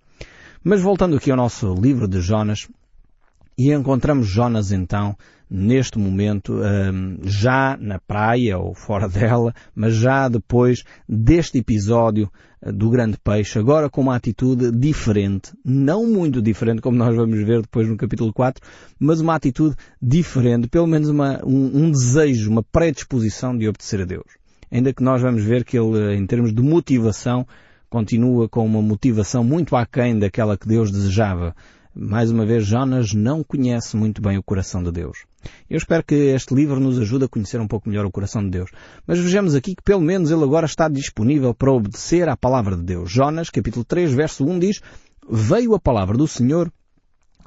Mas 0.62 0.80
voltando 0.80 1.16
aqui 1.16 1.30
ao 1.30 1.36
nosso 1.36 1.74
livro 1.74 2.06
de 2.06 2.20
Jonas, 2.20 2.68
e 3.56 3.72
encontramos 3.72 4.26
Jonas 4.26 4.72
então 4.72 5.16
neste 5.48 5.98
momento 5.98 6.54
hum, 6.54 7.18
já 7.24 7.76
na 7.78 7.98
praia 7.98 8.58
ou 8.58 8.74
fora 8.74 9.06
dela, 9.10 9.54
mas 9.74 9.94
já 9.94 10.26
depois 10.28 10.82
deste 11.06 11.58
episódio 11.58 12.30
eh, 12.62 12.72
do 12.72 12.88
grande 12.88 13.18
peixe, 13.22 13.58
agora 13.58 13.90
com 13.90 14.00
uma 14.00 14.16
atitude 14.16 14.72
diferente, 14.72 15.52
não 15.62 16.06
muito 16.06 16.40
diferente 16.40 16.80
como 16.80 16.96
nós 16.96 17.14
vamos 17.14 17.44
ver 17.44 17.60
depois 17.60 17.86
no 17.86 17.98
capítulo 17.98 18.32
4, 18.32 18.66
mas 18.98 19.20
uma 19.20 19.34
atitude 19.34 19.76
diferente, 20.00 20.68
pelo 20.68 20.86
menos 20.86 21.10
uma, 21.10 21.44
um, 21.44 21.84
um 21.84 21.90
desejo, 21.90 22.50
uma 22.50 22.62
predisposição 22.62 23.56
de 23.56 23.68
obedecer 23.68 24.00
a 24.00 24.04
Deus. 24.06 24.41
Ainda 24.72 24.92
que 24.92 25.02
nós 25.02 25.20
vamos 25.20 25.44
ver 25.44 25.64
que 25.64 25.78
ele, 25.78 26.16
em 26.16 26.26
termos 26.26 26.52
de 26.52 26.62
motivação, 26.62 27.46
continua 27.90 28.48
com 28.48 28.64
uma 28.64 28.82
motivação 28.82 29.44
muito 29.44 29.76
aquém 29.76 30.18
daquela 30.18 30.56
que 30.56 30.66
Deus 30.66 30.90
desejava 30.90 31.54
mais 31.94 32.30
uma 32.30 32.46
vez, 32.46 32.64
Jonas 32.64 33.12
não 33.12 33.44
conhece 33.44 33.96
muito 33.96 34.22
bem 34.22 34.38
o 34.38 34.42
coração 34.42 34.82
de 34.82 34.90
Deus. 34.90 35.26
Eu 35.68 35.76
espero 35.76 36.02
que 36.02 36.14
este 36.14 36.54
livro 36.54 36.80
nos 36.80 36.98
ajude 36.98 37.26
a 37.26 37.28
conhecer 37.28 37.60
um 37.60 37.68
pouco 37.68 37.88
melhor 37.88 38.06
o 38.06 38.10
coração 38.10 38.42
de 38.42 38.50
Deus. 38.50 38.70
Mas 39.06 39.18
vejamos 39.18 39.54
aqui 39.54 39.74
que 39.74 39.82
pelo 39.82 40.00
menos 40.00 40.30
ele 40.30 40.42
agora 40.42 40.64
está 40.64 40.88
disponível 40.88 41.52
para 41.52 41.70
obedecer 41.70 42.28
à 42.28 42.36
palavra 42.36 42.76
de 42.76 42.82
Deus. 42.82 43.10
Jonas, 43.10 43.50
capítulo 43.50 43.84
3, 43.84 44.12
verso 44.14 44.44
1 44.44 44.58
diz, 44.58 44.80
Veio 45.30 45.74
a 45.74 45.78
palavra 45.78 46.16
do 46.16 46.26
Senhor, 46.26 46.72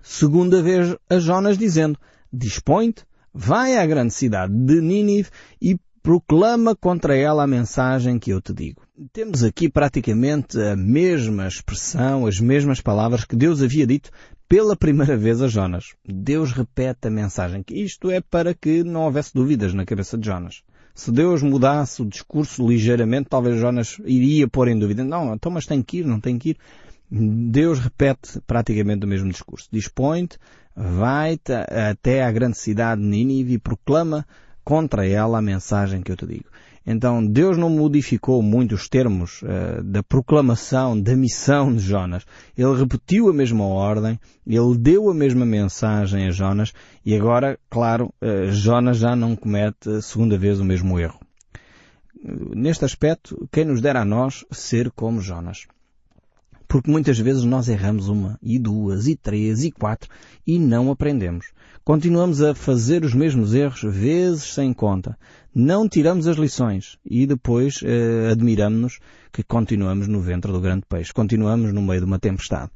segunda 0.03 0.61
vez 0.61 0.95
a 1.09 1.17
Jonas, 1.17 1.57
dizendo, 1.57 1.97
Dispõe-te, 2.31 3.03
vai 3.33 3.77
à 3.77 3.85
grande 3.85 4.13
cidade 4.13 4.53
de 4.53 4.79
Nínive 4.79 5.29
e 5.59 5.75
proclama 6.05 6.75
contra 6.75 7.17
ela 7.17 7.43
a 7.43 7.47
mensagem 7.47 8.19
que 8.19 8.29
eu 8.29 8.39
te 8.39 8.53
digo. 8.53 8.83
Temos 9.11 9.43
aqui 9.43 9.67
praticamente 9.67 10.55
a 10.61 10.75
mesma 10.75 11.47
expressão, 11.47 12.27
as 12.27 12.39
mesmas 12.39 12.79
palavras 12.79 13.25
que 13.25 13.35
Deus 13.35 13.59
havia 13.59 13.87
dito 13.87 14.11
pela 14.47 14.75
primeira 14.75 15.17
vez 15.17 15.41
a 15.41 15.47
Jonas. 15.47 15.95
Deus 16.07 16.51
repete 16.51 17.07
a 17.07 17.09
mensagem. 17.09 17.65
Isto 17.71 18.11
é 18.11 18.21
para 18.21 18.53
que 18.53 18.83
não 18.83 19.05
houvesse 19.05 19.33
dúvidas 19.33 19.73
na 19.73 19.83
cabeça 19.83 20.15
de 20.15 20.27
Jonas. 20.27 20.61
Se 20.93 21.11
Deus 21.11 21.41
mudasse 21.41 22.03
o 22.03 22.05
discurso 22.05 22.67
ligeiramente, 22.67 23.27
talvez 23.27 23.59
Jonas 23.59 23.97
iria 24.05 24.47
pôr 24.47 24.67
em 24.67 24.77
dúvida. 24.77 25.03
Não, 25.03 25.33
então 25.33 25.51
mas 25.51 25.65
tem 25.65 25.81
que 25.81 25.97
ir, 25.97 26.05
não 26.05 26.19
tem 26.19 26.37
que 26.37 26.49
ir. 26.51 26.57
Deus 27.09 27.79
repete 27.79 28.39
praticamente 28.45 29.07
o 29.07 29.09
mesmo 29.09 29.31
discurso. 29.31 29.67
Dispõe-te, 29.71 30.37
vai-te 30.75 31.51
até 31.51 32.23
à 32.23 32.31
grande 32.31 32.59
cidade 32.59 33.01
de 33.01 33.07
Nínive 33.07 33.53
e 33.53 33.59
proclama 33.59 34.23
contra 34.65 35.07
ela 35.07 35.37
a 35.37 35.41
mensagem 35.41 36.01
que 36.01 36.11
eu 36.11 36.17
te 36.17 36.25
digo. 36.25 36.49
Então 36.85 37.25
Deus 37.25 37.57
não 37.57 37.69
modificou 37.69 38.43
muito 38.43 38.75
os 38.75 38.89
termos 38.89 39.41
uh, 39.41 39.83
da 39.83 40.03
proclamação, 40.03 40.99
da 40.99 41.15
missão 41.15 41.73
de 41.73 41.79
Jonas. 41.79 42.25
Ele 42.57 42.75
repetiu 42.75 43.29
a 43.29 43.33
mesma 43.33 43.65
ordem, 43.65 44.19
ele 44.45 44.77
deu 44.77 45.09
a 45.09 45.13
mesma 45.13 45.45
mensagem 45.45 46.27
a 46.27 46.31
Jonas 46.31 46.73
e 47.03 47.15
agora, 47.15 47.57
claro, 47.69 48.13
uh, 48.21 48.51
Jonas 48.51 48.97
já 48.97 49.15
não 49.15 49.35
comete 49.35 50.01
segunda 50.01 50.37
vez 50.37 50.59
o 50.59 50.65
mesmo 50.65 50.99
erro. 50.99 51.19
Neste 52.55 52.85
aspecto, 52.85 53.47
quem 53.51 53.65
nos 53.65 53.81
dera 53.81 54.01
a 54.01 54.05
nós 54.05 54.43
ser 54.51 54.91
como 54.91 55.21
Jonas. 55.21 55.67
Porque 56.75 56.91
muitas 56.91 57.17
vezes 57.17 57.45
nós 57.45 57.69
erramos 57.69 58.09
uma, 58.09 58.37
e 58.43 58.59
duas, 58.59 59.07
e 59.07 59.15
três, 59.15 59.63
e 59.63 59.71
quatro, 59.71 60.09
e 60.45 60.59
não 60.59 60.91
aprendemos. 60.91 61.53
Continuamos 61.85 62.41
a 62.41 62.53
fazer 62.53 63.05
os 63.05 63.13
mesmos 63.13 63.53
erros 63.53 63.81
vezes 63.81 64.53
sem 64.53 64.73
conta. 64.73 65.17
Não 65.55 65.87
tiramos 65.87 66.27
as 66.27 66.35
lições 66.35 66.97
e 67.05 67.25
depois 67.25 67.79
eh, 67.81 68.27
admiramos-nos 68.29 68.99
que 69.31 69.41
continuamos 69.41 70.09
no 70.09 70.19
ventre 70.19 70.51
do 70.51 70.59
grande 70.59 70.83
peixe. 70.85 71.13
Continuamos 71.13 71.71
no 71.71 71.81
meio 71.81 72.01
de 72.01 72.07
uma 72.07 72.19
tempestade. 72.19 72.71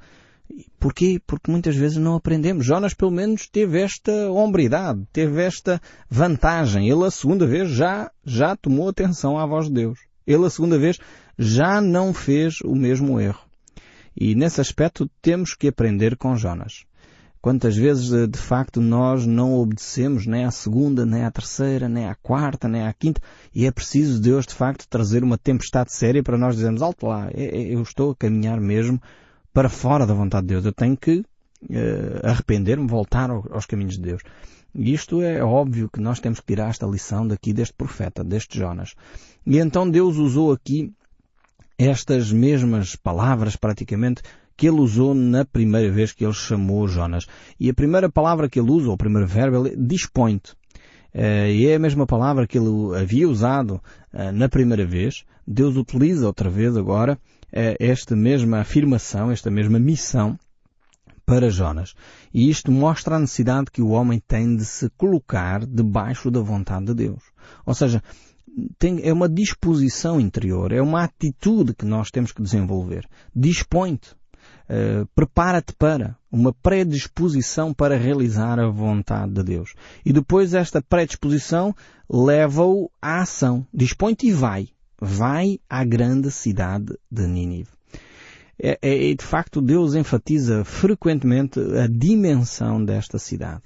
Porquê? 0.80 1.20
Porque 1.28 1.52
muitas 1.52 1.76
vezes 1.76 1.98
não 1.98 2.16
aprendemos. 2.16 2.66
Jonas 2.66 2.94
pelo 2.94 3.12
menos 3.12 3.50
teve 3.50 3.82
esta 3.82 4.32
hombridade, 4.32 5.06
teve 5.12 5.42
esta 5.42 5.82
vantagem. 6.10 6.90
Ele 6.90 7.04
a 7.04 7.12
segunda 7.12 7.46
vez 7.46 7.70
já, 7.70 8.10
já 8.24 8.56
tomou 8.56 8.88
atenção 8.88 9.38
à 9.38 9.46
voz 9.46 9.68
de 9.68 9.74
Deus. 9.74 10.00
Ele 10.26 10.46
a 10.46 10.50
segunda 10.50 10.80
vez 10.80 11.00
já 11.38 11.82
não 11.82 12.14
fez 12.14 12.62
o 12.64 12.74
mesmo 12.74 13.20
erro. 13.20 13.49
E 14.20 14.36
nesse 14.36 14.60
aspecto 14.60 15.10
temos 15.22 15.56
que 15.56 15.70
aprender 15.70 16.18
com 16.18 16.36
Jonas. 16.36 16.84
Quantas 17.42 17.78
vezes, 17.78 18.12
eh, 18.12 18.28
de 18.28 18.38
facto, 18.38 18.82
nós 18.82 19.26
não 19.26 19.54
obedecemos 19.54 20.26
nem 20.26 20.44
à 20.44 20.52
segunda, 20.52 21.06
nem 21.06 21.24
à 21.24 21.32
terceira, 21.32 21.88
nem 21.88 22.06
à 22.06 22.16
quarta, 22.16 22.68
nem 22.68 22.86
à 22.86 22.92
quinta, 22.92 23.22
e 23.56 23.66
é 23.66 23.72
preciso 23.72 24.22
Deus, 24.22 24.46
de 24.46 24.54
facto, 24.54 24.86
trazer 24.90 25.24
uma 25.24 25.38
tempestade 25.38 25.94
séria 25.94 26.22
para 26.22 26.38
nós 26.38 26.56
dizermos, 26.58 26.82
alto 26.82 27.06
lá, 27.06 27.30
eu 27.34 27.82
estou 27.82 28.12
a 28.12 28.16
caminhar 28.16 28.60
mesmo 28.60 29.02
para 29.54 29.70
fora 29.70 30.06
da 30.06 30.14
vontade 30.14 30.48
de 30.48 30.54
Deus. 30.54 30.66
Eu 30.66 30.74
tenho 30.74 30.98
que 30.98 31.20
uh, 31.20 31.26
arrepender-me, 32.24 32.88
voltar 32.88 33.30
aos 33.30 33.66
caminhos 33.66 33.96
de 33.96 34.02
Deus. 34.02 34.22
E 34.76 34.94
isto 34.94 35.22
é 35.22 35.42
óbvio 35.42 35.90
que 35.90 36.02
nós 36.02 36.20
temos 36.20 36.42
que 36.42 36.48
tirar 36.48 36.70
esta 36.70 36.86
lição 36.86 37.26
daqui 37.26 37.54
deste 37.54 37.74
profeta, 37.74 38.22
deste 38.22 38.60
Jonas. 38.60 38.96
E 39.46 39.58
então 39.58 39.90
Deus 39.90 40.18
usou 40.18 40.52
aqui 40.52 40.94
estas 41.80 42.30
mesmas 42.30 42.94
palavras 42.96 43.56
praticamente 43.56 44.22
que 44.58 44.68
ele 44.68 44.82
usou 44.82 45.16
na 45.16 45.46
primeira 45.46 45.90
vez 45.90 46.12
que 46.12 46.26
ele 46.26 46.34
chamou 46.34 46.86
Jonas. 46.86 47.26
E 47.58 47.70
a 47.70 47.74
primeira 47.74 48.12
palavra 48.12 48.50
que 48.50 48.60
ele 48.60 48.70
usa, 48.70 48.90
ou 48.90 48.96
o 48.96 48.98
primeiro 48.98 49.26
verbo, 49.26 49.66
ele 49.66 49.78
dispõe-te. 49.78 50.52
Uh, 51.16 51.48
e 51.50 51.66
é 51.66 51.76
a 51.76 51.80
mesma 51.80 52.06
palavra 52.06 52.46
que 52.46 52.58
ele 52.58 52.96
havia 53.00 53.28
usado 53.28 53.82
uh, 54.14 54.32
na 54.34 54.50
primeira 54.50 54.86
vez. 54.86 55.24
Deus 55.48 55.78
utiliza 55.78 56.28
outra 56.28 56.50
vez 56.50 56.76
agora 56.76 57.14
uh, 57.14 57.76
esta 57.80 58.14
mesma 58.14 58.60
afirmação, 58.60 59.32
esta 59.32 59.50
mesma 59.50 59.80
missão 59.80 60.38
para 61.26 61.50
Jonas. 61.50 61.96
E 62.34 62.50
isto 62.50 62.72
mostra 62.72 63.16
a 63.16 63.20
necessidade 63.20 63.72
que 63.72 63.82
o 63.82 63.90
homem 63.90 64.22
tem 64.28 64.56
de 64.58 64.66
se 64.66 64.90
colocar 64.98 65.66
debaixo 65.66 66.30
da 66.30 66.42
vontade 66.42 66.88
de 66.88 66.94
Deus. 66.94 67.24
Ou 67.66 67.74
seja, 67.74 68.04
tem, 68.78 69.00
é 69.04 69.14
uma 69.14 69.30
disposição 69.30 70.20
interior, 70.20 70.72
é 70.72 70.82
uma 70.82 71.04
atitude 71.04 71.74
que 71.74 71.86
nós 71.86 72.10
temos 72.10 72.32
que 72.32 72.42
desenvolver. 72.42 73.08
Dispõe-te. 73.36 74.18
Uh, 74.70 75.08
prepara-te 75.16 75.74
para 75.74 76.16
uma 76.32 76.54
predisposição 76.54 77.74
para 77.74 77.98
realizar 77.98 78.60
a 78.60 78.70
vontade 78.70 79.34
de 79.34 79.44
Deus. 79.44 79.74
E 80.06 80.14
depois 80.14 80.54
esta 80.54 80.82
predisposição 80.82 81.76
leva-o 82.10 82.92
à 83.02 83.22
ação. 83.22 83.66
Dispõe-te 83.74 84.28
e 84.28 84.32
vai. 84.32 84.70
Vai 85.02 85.60
à 85.70 85.84
grande 85.84 86.30
cidade 86.30 86.94
de 87.12 87.26
Nínive. 87.26 87.70
É, 88.62 88.78
é, 88.82 89.14
de 89.14 89.24
facto, 89.24 89.62
Deus 89.62 89.96
enfatiza 89.96 90.66
frequentemente 90.66 91.60
a 91.60 91.88
dimensão 91.88 92.84
desta 92.84 93.18
cidade. 93.18 93.64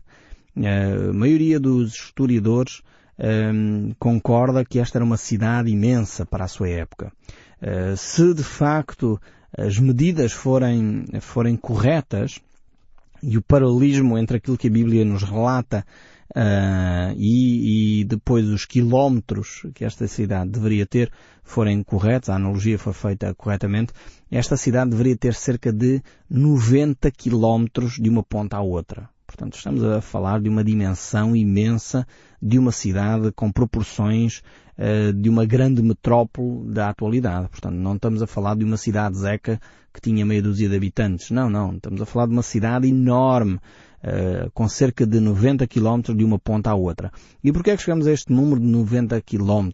A 0.56 1.12
maioria 1.12 1.60
dos 1.60 1.94
historiadores 1.94 2.82
um, 3.24 3.94
concorda 3.98 4.66
que 4.66 4.80
esta 4.80 4.98
era 4.98 5.06
uma 5.06 5.18
cidade 5.18 5.72
imensa 5.72 6.26
para 6.26 6.44
a 6.44 6.48
sua 6.48 6.70
época. 6.70 7.12
Uh, 7.62 7.96
se 7.96 8.34
de 8.34 8.44
facto 8.44 9.20
as 9.58 9.80
medidas 9.80 10.34
forem, 10.34 11.06
forem 11.22 11.56
corretas, 11.56 12.40
e 13.24 13.38
o 13.38 13.42
paralelismo 13.42 14.18
entre 14.18 14.38
aquilo 14.38 14.58
que 14.58 14.68
a 14.68 14.72
Bíblia 14.72 15.06
nos 15.06 15.24
relata 15.24 15.86
uh, 16.36 17.16
e, 17.16 18.02
e, 18.02 18.04
depois 18.04 18.46
os 18.50 18.66
quilómetros 18.66 19.66
que 19.74 19.86
esta 19.86 20.06
cidade 20.08 20.50
deveria 20.50 20.86
ter 20.86 21.10
forem 21.42 21.82
corretos, 21.84 22.30
a 22.30 22.36
analogia 22.36 22.78
foi 22.78 22.92
feita 22.92 23.34
corretamente, 23.34 23.94
esta 24.30 24.58
cidade 24.58 24.92
deveria 24.92 25.16
ter 25.16 25.34
cerca 25.34 25.72
de 25.72 26.02
90 26.30 27.10
quilómetros 27.12 27.94
de 27.94 28.10
uma 28.10 28.24
ponta 28.24 28.58
à 28.58 28.62
outra. 28.62 29.10
Portanto, 29.34 29.56
estamos 29.56 29.84
a 29.84 30.00
falar 30.00 30.40
de 30.40 30.48
uma 30.48 30.64
dimensão 30.64 31.36
imensa 31.36 32.06
de 32.40 32.60
uma 32.60 32.72
cidade 32.72 33.32
com 33.32 33.52
proporções 33.52 34.44
uh, 34.78 35.12
de 35.12 35.28
uma 35.28 35.44
grande 35.44 35.82
metrópole 35.82 36.72
da 36.72 36.90
atualidade. 36.90 37.50
Portanto, 37.50 37.74
não 37.74 37.96
estamos 37.96 38.22
a 38.22 38.28
falar 38.28 38.56
de 38.56 38.64
uma 38.64 38.78
cidade 38.78 39.18
zeca 39.18 39.60
que 39.92 40.00
tinha 40.00 40.24
meia 40.24 40.40
dúzia 40.40 40.70
de 40.70 40.76
habitantes. 40.76 41.32
Não, 41.32 41.50
não. 41.50 41.76
Estamos 41.76 42.00
a 42.00 42.06
falar 42.06 42.28
de 42.28 42.34
uma 42.34 42.44
cidade 42.44 42.88
enorme, 42.88 43.56
uh, 43.56 44.52
com 44.54 44.70
cerca 44.70 45.04
de 45.04 45.20
90 45.20 45.66
km 45.66 46.14
de 46.16 46.24
uma 46.24 46.38
ponta 46.38 46.70
à 46.70 46.76
outra. 46.76 47.12
E 47.44 47.52
porquê 47.52 47.72
é 47.72 47.76
que 47.76 47.82
chegamos 47.82 48.06
a 48.06 48.12
este 48.12 48.32
número 48.32 48.62
de 48.62 48.68
90 48.68 49.20
km? 49.22 49.72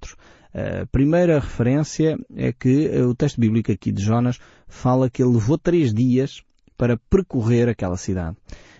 A 0.53 0.85
primeira 0.85 1.37
referência 1.37 2.17
é 2.33 2.53
que 2.53 2.89
o 3.01 3.13
texto 3.13 3.41
bíblico 3.41 3.73
aqui 3.73 3.91
de 3.91 4.01
Jonas 4.01 4.39
fala 4.69 5.09
que 5.09 5.21
ele 5.21 5.33
levou 5.33 5.57
três 5.57 5.93
dias 5.93 6.43
para 6.77 6.97
percorrer 7.09 7.67
aquela 7.67 7.97
cidade. 7.97 8.37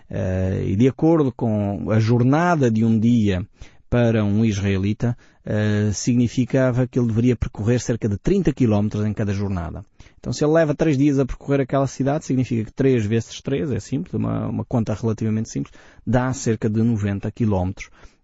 Uh, 0.10 0.64
e 0.66 0.76
de 0.76 0.88
acordo 0.88 1.32
com 1.32 1.92
a 1.92 2.00
jornada 2.00 2.72
de 2.72 2.84
um 2.84 3.00
dia 3.00 3.46
para 3.90 4.24
um 4.24 4.44
israelita, 4.44 5.16
uh, 5.46 5.94
significava 5.94 6.88
que 6.88 6.98
ele 6.98 7.08
deveria 7.08 7.36
percorrer 7.36 7.80
cerca 7.80 8.10
de 8.10 8.18
30 8.18 8.52
km 8.54 9.06
em 9.06 9.14
cada 9.14 9.34
jornada. 9.34 9.86
Então 10.20 10.34
se 10.34 10.44
ele 10.44 10.54
leva 10.54 10.74
três 10.74 10.98
dias 10.98 11.20
a 11.20 11.26
percorrer 11.26 11.62
aquela 11.62 11.88
cidade, 11.88 12.26
significa 12.26 12.66
que 12.66 12.74
3 12.74 13.06
vezes 13.06 13.42
3, 13.42 13.72
é 13.72 13.80
simples, 13.80 14.14
uma, 14.14 14.48
uma 14.48 14.66
conta 14.66 14.94
relativamente 14.94 15.50
simples, 15.50 15.74
dá 16.06 16.34
cerca 16.34 16.70
de 16.70 16.82
90 16.82 17.32
km 17.32 17.70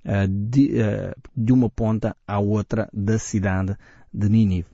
uh, 0.05 0.27
de, 0.27 0.71
de 1.35 1.53
uma 1.53 1.69
ponta 1.69 2.15
à 2.27 2.39
outra 2.39 2.89
da 2.91 3.19
cidade 3.19 3.75
de 4.13 4.27
Nínive. 4.27 4.67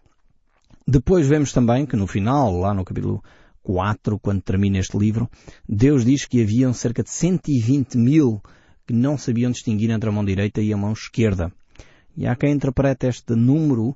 Depois 0.87 1.27
vemos 1.27 1.53
também 1.53 1.85
que 1.85 1.95
no 1.95 2.07
final, 2.07 2.57
lá 2.57 2.73
no 2.73 2.83
capítulo 2.83 3.23
4, 3.63 4.19
quando 4.19 4.41
termina 4.41 4.79
este 4.79 4.97
livro, 4.97 5.29
Deus 5.67 6.05
diz 6.05 6.25
que 6.25 6.41
haviam 6.41 6.73
cerca 6.73 7.03
de 7.03 7.09
120 7.09 7.97
mil 7.97 8.41
que 8.85 8.93
não 8.93 9.17
sabiam 9.17 9.51
distinguir 9.51 9.89
entre 9.89 10.09
a 10.09 10.11
mão 10.11 10.25
direita 10.25 10.61
e 10.61 10.73
a 10.73 10.77
mão 10.77 10.93
esquerda. 10.93 11.51
E 12.15 12.27
há 12.27 12.35
quem 12.35 12.51
interprete 12.51 13.07
este 13.07 13.35
número 13.35 13.89
uh, 13.89 13.95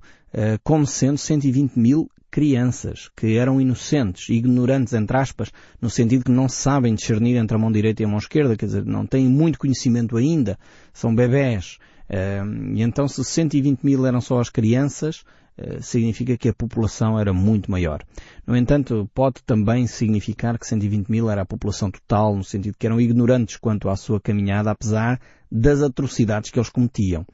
como 0.64 0.86
sendo 0.86 1.18
120 1.18 1.76
mil 1.78 2.10
crianças 2.32 3.10
que 3.16 3.38
eram 3.38 3.62
inocentes, 3.62 4.28
ignorantes, 4.30 4.94
entre 4.94 5.16
aspas, 5.16 5.52
no 5.82 5.90
sentido 5.90 6.26
que 6.26 6.32
não 6.32 6.50
sabem 6.50 6.94
discernir 6.94 7.38
entre 7.38 7.56
a 7.56 7.60
mão 7.60 7.72
direita 7.72 8.02
e 8.02 8.06
a 8.06 8.10
mão 8.10 8.18
esquerda, 8.18 8.58
quer 8.58 8.66
dizer, 8.66 8.86
não 8.86 9.06
têm 9.06 9.28
muito 9.28 9.58
conhecimento 9.58 10.18
ainda, 10.18 10.58
são 10.94 11.16
bebés. 11.16 11.78
Uh, 12.10 12.76
e 12.76 12.82
então 12.82 13.08
se 13.08 13.24
120 13.24 13.82
mil 13.84 14.06
eram 14.06 14.22
só 14.22 14.40
as 14.40 14.50
crianças, 14.50 15.24
eh, 15.24 15.45
significa 15.82 16.38
que 16.38 16.50
a 16.50 16.54
população 16.54 17.20
era 17.20 17.32
muito 17.32 17.72
maior. 17.72 18.02
No 18.46 18.56
entanto, 18.58 19.10
pode 19.14 19.42
também 19.46 19.88
significar 19.88 20.60
que 20.60 20.68
120 20.68 21.08
mil 21.08 21.30
era 21.30 21.44
a 21.44 21.46
população 21.46 21.90
total, 21.90 22.36
no 22.36 22.44
sentido 22.44 22.76
que 22.78 22.86
eram 22.86 23.00
ignorantes 23.00 23.58
quanto 23.58 23.90
à 23.90 23.96
sua 23.96 24.20
caminhada, 24.20 24.72
apesar 24.72 25.20
das 25.52 25.82
atrocidades 25.82 26.52
que 26.52 26.60
eles 26.60 26.70
cometiam. 26.70 27.26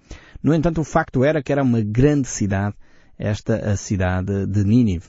No 0.43 0.53
entanto, 0.53 0.81
o 0.81 0.83
facto 0.83 1.23
era 1.23 1.41
que 1.41 1.51
era 1.51 1.63
uma 1.63 1.81
grande 1.81 2.27
cidade, 2.27 2.75
esta 3.17 3.55
a 3.71 3.77
cidade 3.77 4.45
de 4.47 4.63
Nínive. 4.63 5.07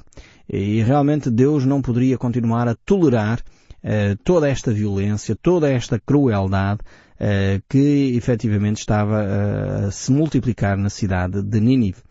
E 0.49 0.83
realmente 0.83 1.31
Deus 1.31 1.65
não 1.65 1.81
poderia 1.81 2.19
continuar 2.19 2.69
a 2.69 2.75
tolerar 2.75 3.41
uh, 3.83 4.17
toda 4.23 4.49
esta 4.49 4.73
violência, 4.73 5.35
toda 5.35 5.71
esta 5.71 5.99
crueldade 5.99 6.81
uh, 7.17 7.63
que 7.69 8.15
efetivamente 8.17 8.79
estava 8.79 9.23
uh, 9.23 9.87
a 9.87 9.91
se 9.91 10.13
multiplicar 10.13 10.77
na 10.77 10.91
cidade 10.91 11.43
de 11.43 11.61
Nínive. 11.61 12.03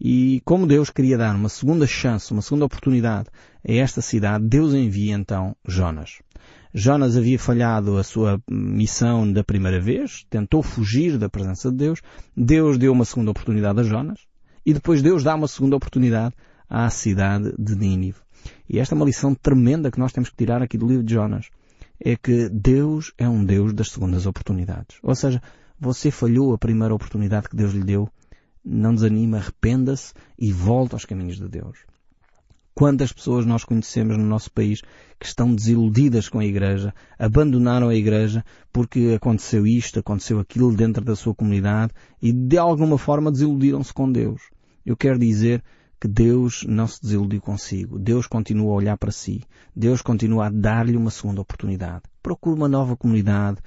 E 0.00 0.42
como 0.44 0.66
Deus 0.66 0.90
queria 0.90 1.16
dar 1.16 1.34
uma 1.34 1.48
segunda 1.48 1.86
chance, 1.86 2.32
uma 2.32 2.42
segunda 2.42 2.66
oportunidade 2.66 3.28
a 3.66 3.72
esta 3.72 4.00
cidade, 4.00 4.46
Deus 4.46 4.74
envia 4.74 5.14
então 5.14 5.56
Jonas. 5.66 6.18
Jonas 6.74 7.16
havia 7.16 7.38
falhado 7.38 7.96
a 7.96 8.04
sua 8.04 8.38
missão 8.50 9.32
da 9.32 9.42
primeira 9.42 9.80
vez, 9.80 10.26
tentou 10.28 10.62
fugir 10.62 11.16
da 11.16 11.28
presença 11.28 11.70
de 11.70 11.78
Deus. 11.78 12.02
Deus 12.36 12.76
deu 12.76 12.92
uma 12.92 13.06
segunda 13.06 13.30
oportunidade 13.30 13.80
a 13.80 13.82
Jonas 13.82 14.20
e 14.64 14.74
depois 14.74 15.00
Deus 15.00 15.24
dá 15.24 15.34
uma 15.34 15.48
segunda 15.48 15.76
oportunidade 15.76 16.34
à 16.68 16.90
cidade 16.90 17.54
de 17.58 17.74
Nínive. 17.74 18.18
E 18.68 18.78
esta 18.78 18.94
é 18.94 18.96
uma 18.96 19.06
lição 19.06 19.34
tremenda 19.34 19.90
que 19.90 19.98
nós 19.98 20.12
temos 20.12 20.28
que 20.28 20.36
tirar 20.36 20.62
aqui 20.62 20.76
do 20.76 20.86
livro 20.86 21.02
de 21.02 21.14
Jonas. 21.14 21.48
É 21.98 22.14
que 22.14 22.50
Deus 22.50 23.12
é 23.16 23.26
um 23.26 23.42
Deus 23.42 23.72
das 23.72 23.88
segundas 23.88 24.26
oportunidades. 24.26 24.98
Ou 25.02 25.14
seja, 25.14 25.40
você 25.80 26.10
falhou 26.10 26.52
a 26.52 26.58
primeira 26.58 26.94
oportunidade 26.94 27.48
que 27.48 27.56
Deus 27.56 27.72
lhe 27.72 27.84
deu 27.84 28.08
não 28.66 28.94
desanima, 28.94 29.38
arrependa-se 29.38 30.12
e 30.38 30.52
volta 30.52 30.96
aos 30.96 31.04
caminhos 31.04 31.36
de 31.36 31.48
Deus. 31.48 31.78
Quantas 32.74 33.10
pessoas 33.10 33.46
nós 33.46 33.64
conhecemos 33.64 34.18
no 34.18 34.24
nosso 34.24 34.50
país 34.50 34.82
que 35.18 35.24
estão 35.24 35.54
desiludidas 35.54 36.28
com 36.28 36.40
a 36.40 36.44
Igreja, 36.44 36.92
abandonaram 37.18 37.88
a 37.88 37.94
Igreja 37.94 38.44
porque 38.70 39.14
aconteceu 39.16 39.66
isto, 39.66 40.00
aconteceu 40.00 40.38
aquilo 40.38 40.74
dentro 40.74 41.02
da 41.02 41.16
sua 41.16 41.34
comunidade 41.34 41.94
e 42.20 42.32
de 42.32 42.58
alguma 42.58 42.98
forma 42.98 43.32
desiludiram-se 43.32 43.94
com 43.94 44.12
Deus. 44.12 44.42
Eu 44.84 44.94
quero 44.94 45.18
dizer 45.18 45.62
que 45.98 46.06
Deus 46.06 46.64
não 46.68 46.86
se 46.86 47.00
desiludiu 47.00 47.40
consigo. 47.40 47.98
Deus 47.98 48.26
continua 48.26 48.72
a 48.72 48.76
olhar 48.76 48.98
para 48.98 49.10
si. 49.10 49.42
Deus 49.74 50.02
continua 50.02 50.46
a 50.46 50.50
dar-lhe 50.50 50.96
uma 50.96 51.10
segunda 51.10 51.40
oportunidade. 51.40 52.02
Procure 52.22 52.56
uma 52.56 52.68
nova 52.68 52.96
comunidade. 52.96 53.58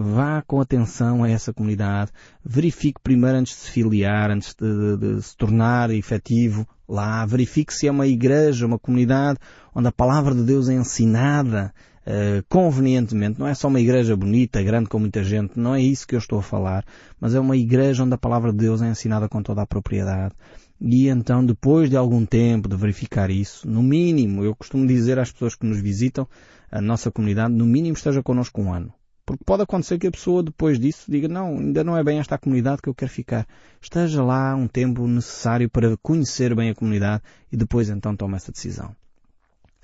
Vá 0.00 0.42
com 0.42 0.60
atenção 0.60 1.24
a 1.24 1.28
essa 1.28 1.52
comunidade. 1.52 2.12
Verifique 2.44 3.00
primeiro 3.02 3.36
antes 3.36 3.56
de 3.56 3.62
se 3.62 3.70
filiar, 3.72 4.30
antes 4.30 4.54
de, 4.54 4.96
de, 4.96 5.16
de 5.16 5.22
se 5.22 5.36
tornar 5.36 5.90
efetivo 5.90 6.64
lá. 6.88 7.26
Verifique 7.26 7.74
se 7.74 7.88
é 7.88 7.90
uma 7.90 8.06
igreja, 8.06 8.64
uma 8.64 8.78
comunidade 8.78 9.40
onde 9.74 9.88
a 9.88 9.92
palavra 9.92 10.36
de 10.36 10.44
Deus 10.44 10.68
é 10.68 10.74
ensinada 10.74 11.74
Uh, 12.08 12.42
convenientemente, 12.48 13.38
não 13.38 13.46
é 13.46 13.52
só 13.52 13.68
uma 13.68 13.80
igreja 13.80 14.16
bonita, 14.16 14.62
grande 14.62 14.88
com 14.88 14.98
muita 14.98 15.22
gente, 15.22 15.60
não 15.60 15.74
é 15.74 15.82
isso 15.82 16.06
que 16.08 16.14
eu 16.14 16.18
estou 16.18 16.38
a 16.38 16.42
falar, 16.42 16.82
mas 17.20 17.34
é 17.34 17.38
uma 17.38 17.54
igreja 17.54 18.02
onde 18.02 18.14
a 18.14 18.16
palavra 18.16 18.50
de 18.50 18.56
Deus 18.56 18.80
é 18.80 18.88
ensinada 18.88 19.28
com 19.28 19.42
toda 19.42 19.60
a 19.60 19.66
propriedade, 19.66 20.34
e 20.80 21.06
então, 21.06 21.44
depois 21.44 21.90
de 21.90 21.98
algum 21.98 22.24
tempo 22.24 22.66
de 22.66 22.76
verificar 22.76 23.30
isso, 23.30 23.68
no 23.68 23.82
mínimo, 23.82 24.42
eu 24.42 24.56
costumo 24.56 24.86
dizer 24.86 25.18
às 25.18 25.30
pessoas 25.30 25.54
que 25.54 25.66
nos 25.66 25.82
visitam, 25.82 26.26
a 26.72 26.80
nossa 26.80 27.10
comunidade, 27.10 27.52
no 27.52 27.66
mínimo 27.66 27.94
esteja 27.94 28.22
connosco 28.22 28.62
um 28.62 28.72
ano. 28.72 28.90
Porque 29.28 29.44
pode 29.44 29.62
acontecer 29.62 29.98
que 29.98 30.06
a 30.06 30.10
pessoa 30.10 30.42
depois 30.42 30.80
disso 30.80 31.04
diga, 31.06 31.28
não, 31.28 31.58
ainda 31.58 31.84
não 31.84 31.94
é 31.94 32.02
bem 32.02 32.18
esta 32.18 32.36
a 32.36 32.38
comunidade 32.38 32.80
que 32.80 32.88
eu 32.88 32.94
quero 32.94 33.10
ficar. 33.10 33.46
Esteja 33.78 34.24
lá 34.24 34.56
um 34.56 34.66
tempo 34.66 35.06
necessário 35.06 35.68
para 35.68 35.98
conhecer 35.98 36.54
bem 36.54 36.70
a 36.70 36.74
comunidade 36.74 37.22
e 37.52 37.56
depois 37.58 37.90
então 37.90 38.16
tome 38.16 38.36
essa 38.36 38.50
decisão. 38.50 38.96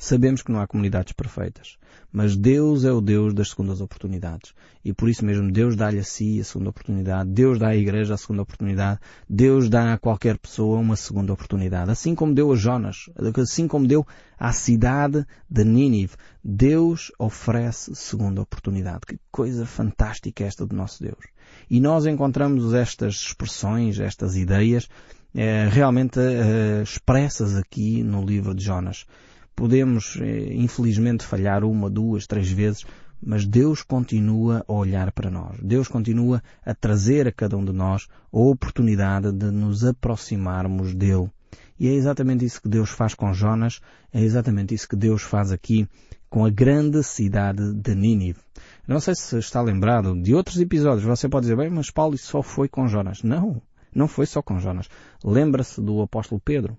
Sabemos 0.05 0.43
que 0.43 0.53
não 0.53 0.61
há 0.61 0.67
comunidades 0.67 1.15
perfeitas, 1.15 1.79
mas 2.13 2.37
Deus 2.37 2.85
é 2.85 2.93
o 2.93 3.01
Deus 3.01 3.33
das 3.33 3.49
segundas 3.49 3.81
oportunidades. 3.81 4.53
E 4.85 4.93
por 4.93 5.09
isso 5.09 5.25
mesmo 5.25 5.51
Deus 5.51 5.77
dá-lhe 5.77 5.99
a 5.99 6.05
si 6.05 6.39
a 6.39 6.45
segunda 6.45 6.69
oportunidade, 6.69 7.31
Deus 7.31 7.59
dá 7.59 7.69
à 7.69 7.75
igreja 7.75 8.13
a 8.13 8.19
segunda 8.19 8.43
oportunidade, 8.43 9.01
Deus 9.27 9.71
dá 9.71 9.95
a 9.95 9.99
qualquer 9.99 10.37
pessoa 10.37 10.79
uma 10.79 10.95
segunda 10.95 11.33
oportunidade. 11.33 11.91
Assim 11.91 12.15
como 12.15 12.35
deu 12.35 12.53
a 12.53 12.55
Jonas, 12.55 13.09
assim 13.35 13.67
como 13.67 13.87
deu 13.87 14.07
à 14.39 14.53
cidade 14.53 15.27
de 15.49 15.65
Nínive, 15.65 16.17
Deus 16.45 17.11
oferece 17.19 17.95
segunda 17.95 18.43
oportunidade. 18.43 19.07
Que 19.09 19.19
coisa 19.33 19.65
fantástica 19.65 20.45
esta 20.45 20.67
do 20.67 20.77
nosso 20.77 21.03
Deus. 21.03 21.25
E 21.71 21.81
nós 21.81 22.05
encontramos 22.05 22.75
estas 22.75 23.15
expressões, 23.15 23.99
estas 23.99 24.37
ideias, 24.37 24.87
eh, 25.35 25.67
realmente 25.71 26.21
eh, 26.21 26.83
expressas 26.83 27.57
aqui 27.57 28.03
no 28.03 28.23
livro 28.23 28.55
de 28.55 28.63
Jonas. 28.63 29.07
Podemos, 29.55 30.19
eh, 30.21 30.55
infelizmente, 30.55 31.25
falhar 31.25 31.65
uma, 31.65 31.89
duas, 31.89 32.27
três 32.27 32.51
vezes, 32.51 32.85
mas 33.23 33.47
Deus 33.47 33.83
continua 33.83 34.65
a 34.69 34.73
olhar 34.73 35.11
para 35.13 35.31
nós. 35.31 35.57
Deus 35.63 35.89
continua 35.89 36.43
a 36.65 36.75
trazer 36.75 37.27
a 37.29 37.33
cada 37.33 37.57
um 37.57 37.65
de 37.65 37.73
nós 37.73 38.07
a 38.33 38.39
oportunidade 38.39 39.33
de 39.33 39.51
nos 39.51 39.85
aproximarmos 39.85 40.95
dele. 40.95 41.31
E 41.79 41.89
é 41.89 41.93
exatamente 41.93 42.45
isso 42.45 42.63
que 42.63 42.69
Deus 42.69 42.91
faz 42.91 43.15
com 43.15 43.33
Jonas, 43.33 43.81
é 44.13 44.23
exatamente 44.23 44.75
isso 44.75 44.89
que 44.89 44.97
Deus 44.97 45.23
faz 45.23 45.51
aqui 45.51 45.89
com 46.29 46.45
a 46.45 46.51
grande 46.51 47.03
cidade 47.03 47.73
de 47.75 47.95
Nínive. 47.95 48.41
Não 48.87 49.01
sei 49.01 49.15
se 49.15 49.39
está 49.39 49.63
lembrado 49.63 50.21
de 50.21 50.35
outros 50.35 50.61
episódios. 50.61 51.05
Você 51.05 51.29
pode 51.29 51.45
dizer, 51.45 51.57
bem, 51.57 51.71
mas 51.71 51.91
Paulo 51.91 52.19
só 52.19 52.43
foi 52.43 52.69
com 52.69 52.89
Jonas. 52.89 53.23
Não, 53.23 53.63
não 53.95 54.09
foi 54.09 54.27
só 54.27 54.43
com 54.43 54.59
Jonas. 54.59 54.89
Lembra-se 55.25 55.81
do 55.81 56.03
apóstolo 56.03 56.41
Pedro. 56.45 56.77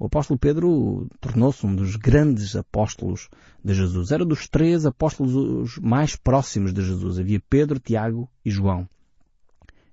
O 0.00 0.06
apóstolo 0.06 0.38
Pedro 0.38 1.06
tornou-se 1.20 1.66
um 1.66 1.76
dos 1.76 1.94
grandes 1.94 2.56
apóstolos 2.56 3.28
de 3.62 3.74
Jesus. 3.74 4.10
Era 4.10 4.24
dos 4.24 4.48
três 4.48 4.86
apóstolos 4.86 5.76
mais 5.76 6.16
próximos 6.16 6.72
de 6.72 6.82
Jesus. 6.82 7.18
Havia 7.18 7.38
Pedro, 7.50 7.78
Tiago 7.78 8.26
e 8.42 8.50
João. 8.50 8.88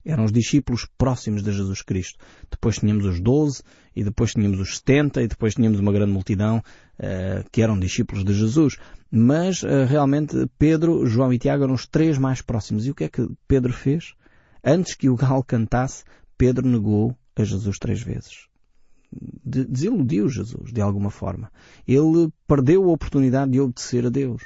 Eram 0.06 0.24
os 0.24 0.32
discípulos 0.32 0.88
próximos 0.98 1.44
de 1.44 1.52
Jesus 1.52 1.82
Cristo. 1.82 2.20
Depois 2.50 2.78
tínhamos 2.78 3.06
os 3.06 3.20
doze, 3.20 3.62
e 3.94 4.02
depois 4.02 4.32
tínhamos 4.32 4.62
os 4.62 4.78
setenta, 4.78 5.22
e 5.22 5.28
depois 5.28 5.56
tínhamos 5.56 5.82
uma 5.82 5.92
grande 5.92 6.14
multidão 6.14 6.60
uh, 6.60 7.50
que 7.52 7.62
eram 7.62 7.78
discípulos 7.78 8.24
de 8.24 8.34
Jesus. 8.34 8.78
Mas 9.12 9.62
uh, 9.64 9.84
realmente 9.86 10.50
Pedro, 10.58 11.06
João 11.06 11.34
e 11.34 11.38
Tiago 11.38 11.66
eram 11.66 11.74
os 11.74 11.86
três 11.86 12.18
mais 12.18 12.42
próximos. 12.42 12.88
E 12.88 12.92
o 12.92 12.96
que 12.96 13.04
é 13.04 13.10
que 13.10 13.28
Pedro 13.46 13.74
fez? 13.74 14.14
Antes 14.64 14.96
que 14.96 15.10
o 15.10 15.18
galo 15.18 15.44
cantasse, 15.44 16.06
Pedro 16.38 16.66
negou 16.66 17.14
a 17.36 17.44
Jesus 17.44 17.78
três 17.78 18.02
vezes. 18.02 18.47
Desiludiu 19.12 20.28
Jesus, 20.28 20.72
de 20.72 20.82
alguma 20.82 21.10
forma. 21.10 21.52
Ele 21.88 22.30
perdeu 22.48 22.84
a 22.84 22.94
oportunidade 22.94 23.52
de 23.52 23.62
obedecer 23.62 24.06
a 24.06 24.10
Deus. 24.10 24.44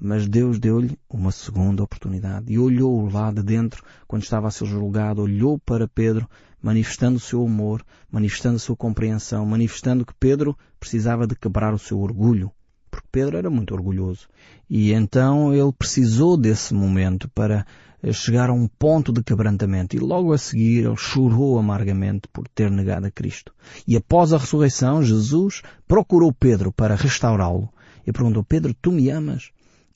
Mas 0.00 0.28
Deus 0.28 0.60
deu-lhe 0.60 0.96
uma 1.10 1.32
segunda 1.32 1.82
oportunidade 1.82 2.52
e 2.52 2.58
olhou 2.58 3.10
lá 3.10 3.32
de 3.32 3.42
dentro, 3.42 3.82
quando 4.06 4.22
estava 4.22 4.46
a 4.46 4.50
ser 4.50 4.66
julgado, 4.66 5.22
olhou 5.22 5.58
para 5.58 5.88
Pedro, 5.88 6.28
manifestando 6.62 7.16
o 7.16 7.20
seu 7.20 7.44
amor, 7.44 7.84
manifestando 8.10 8.56
a 8.56 8.60
sua 8.60 8.76
compreensão, 8.76 9.44
manifestando 9.44 10.06
que 10.06 10.14
Pedro 10.14 10.56
precisava 10.78 11.26
de 11.26 11.34
quebrar 11.34 11.74
o 11.74 11.78
seu 11.78 11.98
orgulho, 11.98 12.52
porque 12.90 13.08
Pedro 13.10 13.36
era 13.36 13.50
muito 13.50 13.74
orgulhoso. 13.74 14.28
E 14.70 14.92
então 14.92 15.52
ele 15.52 15.72
precisou 15.72 16.36
desse 16.36 16.74
momento 16.74 17.28
para 17.30 17.66
chegar 18.12 18.48
a 18.50 18.52
um 18.52 18.66
ponto 18.66 19.12
de 19.12 19.22
quebrantamento 19.22 19.96
e 19.96 19.98
logo 19.98 20.32
a 20.32 20.38
seguir 20.38 20.84
ele 20.86 20.96
chorou 20.96 21.58
amargamente 21.58 22.28
por 22.32 22.46
ter 22.48 22.70
negado 22.70 23.06
a 23.06 23.10
Cristo. 23.10 23.52
E 23.86 23.96
após 23.96 24.32
a 24.32 24.38
ressurreição, 24.38 25.02
Jesus 25.02 25.62
procurou 25.86 26.32
Pedro 26.32 26.72
para 26.72 26.94
restaurá-lo 26.94 27.68
e 28.06 28.12
perguntou, 28.12 28.44
Pedro, 28.44 28.74
tu 28.74 28.92
me 28.92 29.10
amas? 29.10 29.50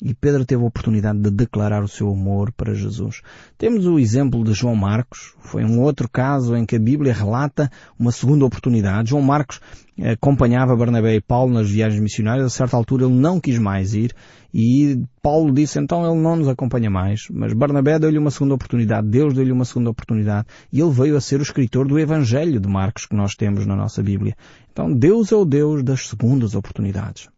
E 0.04 0.12
Pedro 0.14 0.44
teve 0.44 0.60
a 0.60 0.66
oportunidade 0.66 1.20
de 1.20 1.30
declarar 1.30 1.84
o 1.84 1.88
seu 1.88 2.10
amor 2.10 2.50
para 2.50 2.74
Jesus. 2.74 3.22
Temos 3.56 3.86
o 3.86 4.00
exemplo 4.00 4.42
de 4.42 4.52
João 4.52 4.74
Marcos. 4.74 5.32
Foi 5.38 5.64
um 5.64 5.80
outro 5.80 6.08
caso 6.08 6.56
em 6.56 6.66
que 6.66 6.74
a 6.74 6.80
Bíblia 6.80 7.14
relata 7.14 7.70
uma 7.96 8.10
segunda 8.10 8.44
oportunidade. 8.44 9.10
João 9.10 9.22
Marcos 9.22 9.60
acompanhava 10.12 10.74
Barnabé 10.74 11.14
e 11.14 11.20
Paulo 11.20 11.54
nas 11.54 11.70
viagens 11.70 12.02
missionárias. 12.02 12.46
A 12.46 12.50
certa 12.50 12.76
altura 12.76 13.04
ele 13.04 13.14
não 13.14 13.38
quis 13.38 13.58
mais 13.58 13.94
ir 13.94 14.12
e 14.52 15.04
Paulo 15.22 15.54
disse 15.54 15.78
então 15.78 16.04
ele 16.04 16.20
não 16.20 16.34
nos 16.34 16.48
acompanha 16.48 16.90
mais. 16.90 17.28
Mas 17.30 17.52
Barnabé 17.52 17.96
deu-lhe 17.96 18.18
uma 18.18 18.32
segunda 18.32 18.54
oportunidade. 18.54 19.06
Deus 19.06 19.32
deu-lhe 19.32 19.52
uma 19.52 19.64
segunda 19.64 19.90
oportunidade. 19.90 20.48
E 20.72 20.80
ele 20.80 20.90
veio 20.90 21.16
a 21.16 21.20
ser 21.20 21.38
o 21.38 21.44
escritor 21.44 21.86
do 21.86 21.96
Evangelho 21.96 22.58
de 22.58 22.68
Marcos 22.68 23.06
que 23.06 23.14
nós 23.14 23.36
temos 23.36 23.66
na 23.66 23.76
nossa 23.76 24.02
Bíblia. 24.02 24.34
Então 24.72 24.92
Deus 24.92 25.30
é 25.30 25.36
o 25.36 25.44
Deus 25.44 25.84
das 25.84 26.08
segundas 26.08 26.56
oportunidades. 26.56 27.28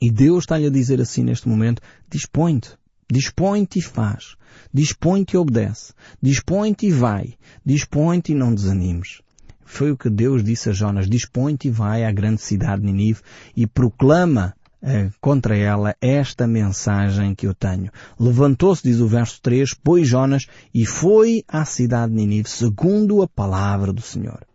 E 0.00 0.10
Deus 0.10 0.44
está-lhe 0.44 0.66
a 0.66 0.70
dizer 0.70 1.00
assim 1.00 1.22
neste 1.22 1.48
momento, 1.48 1.80
dispõe-te, 2.10 2.70
dispõe-te 3.10 3.78
e 3.78 3.82
faz, 3.82 4.36
dispõe-te 4.72 5.34
e 5.34 5.38
obedece, 5.38 5.92
dispõe-te 6.20 6.86
e 6.86 6.92
vai, 6.92 7.34
dispõe-te 7.64 8.32
e 8.32 8.34
não 8.34 8.54
desanimes. 8.54 9.22
Foi 9.64 9.90
o 9.90 9.96
que 9.96 10.08
Deus 10.08 10.44
disse 10.44 10.70
a 10.70 10.72
Jonas, 10.72 11.08
dispõe-te 11.08 11.68
e 11.68 11.70
vai 11.70 12.04
à 12.04 12.12
grande 12.12 12.40
cidade 12.40 12.82
de 12.82 12.86
Ninive 12.86 13.20
e 13.56 13.66
proclama 13.66 14.54
eh, 14.82 15.10
contra 15.20 15.56
ela 15.56 15.96
esta 16.00 16.46
mensagem 16.46 17.34
que 17.34 17.46
eu 17.46 17.54
tenho. 17.54 17.90
Levantou-se, 18.18 18.82
diz 18.82 19.00
o 19.00 19.08
verso 19.08 19.40
3, 19.42 19.74
pois 19.82 20.06
Jonas 20.06 20.46
e 20.72 20.86
foi 20.86 21.42
à 21.48 21.64
cidade 21.64 22.12
de 22.12 22.18
Ninive 22.18 22.48
segundo 22.48 23.22
a 23.22 23.28
palavra 23.28 23.92
do 23.92 24.00
Senhor. 24.00 24.46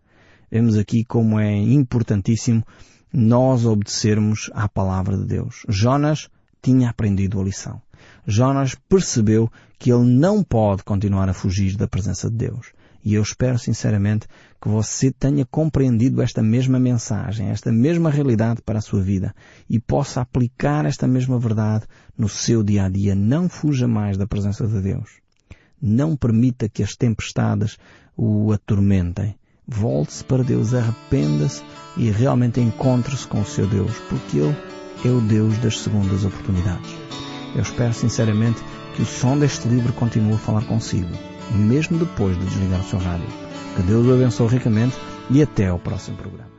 Vemos 0.49 0.77
aqui 0.77 1.03
como 1.03 1.39
é 1.39 1.57
importantíssimo 1.57 2.63
nós 3.13 3.65
obedecermos 3.65 4.49
à 4.53 4.67
palavra 4.69 5.17
de 5.17 5.25
Deus. 5.25 5.63
Jonas 5.67 6.29
tinha 6.61 6.89
aprendido 6.89 7.39
a 7.39 7.43
lição. 7.43 7.81
Jonas 8.25 8.75
percebeu 8.75 9.51
que 9.77 9.91
ele 9.91 10.05
não 10.05 10.43
pode 10.43 10.83
continuar 10.83 11.27
a 11.27 11.33
fugir 11.33 11.75
da 11.75 11.87
presença 11.87 12.29
de 12.29 12.37
Deus. 12.37 12.67
E 13.03 13.15
eu 13.15 13.21
espero 13.23 13.57
sinceramente 13.57 14.27
que 14.61 14.69
você 14.69 15.11
tenha 15.11 15.43
compreendido 15.43 16.21
esta 16.21 16.43
mesma 16.43 16.79
mensagem, 16.79 17.49
esta 17.49 17.71
mesma 17.71 18.11
realidade 18.11 18.61
para 18.61 18.77
a 18.77 18.81
sua 18.81 19.01
vida 19.01 19.33
e 19.67 19.79
possa 19.79 20.21
aplicar 20.21 20.85
esta 20.85 21.07
mesma 21.07 21.39
verdade 21.39 21.85
no 22.15 22.29
seu 22.29 22.63
dia 22.63 22.85
a 22.85 22.89
dia. 22.89 23.15
Não 23.15 23.49
fuja 23.49 23.87
mais 23.87 24.17
da 24.17 24.27
presença 24.27 24.67
de 24.67 24.79
Deus. 24.81 25.19
Não 25.81 26.15
permita 26.15 26.69
que 26.69 26.83
as 26.83 26.95
tempestades 26.95 27.79
o 28.15 28.51
atormentem. 28.51 29.35
Volte-se 29.73 30.23
para 30.25 30.43
Deus, 30.43 30.73
arrependa-se 30.73 31.63
e 31.95 32.11
realmente 32.11 32.59
encontre-se 32.59 33.25
com 33.25 33.39
o 33.39 33.45
seu 33.45 33.65
Deus, 33.65 33.91
porque 34.09 34.37
Ele 34.37 34.55
é 35.05 35.09
o 35.09 35.21
Deus 35.21 35.57
das 35.59 35.79
segundas 35.79 36.25
oportunidades. 36.25 36.93
Eu 37.55 37.61
espero 37.61 37.93
sinceramente 37.93 38.61
que 38.95 39.01
o 39.01 39.05
som 39.05 39.37
deste 39.37 39.69
livro 39.69 39.93
continue 39.93 40.33
a 40.33 40.37
falar 40.37 40.65
consigo, 40.65 41.09
mesmo 41.51 41.97
depois 41.97 42.37
de 42.37 42.45
desligar 42.45 42.81
o 42.81 42.83
seu 42.83 42.99
rádio. 42.99 43.27
Que 43.75 43.83
Deus 43.83 44.05
o 44.05 44.13
abençoe 44.13 44.49
ricamente 44.49 44.95
e 45.29 45.41
até 45.41 45.67
ao 45.67 45.79
próximo 45.79 46.17
programa. 46.17 46.50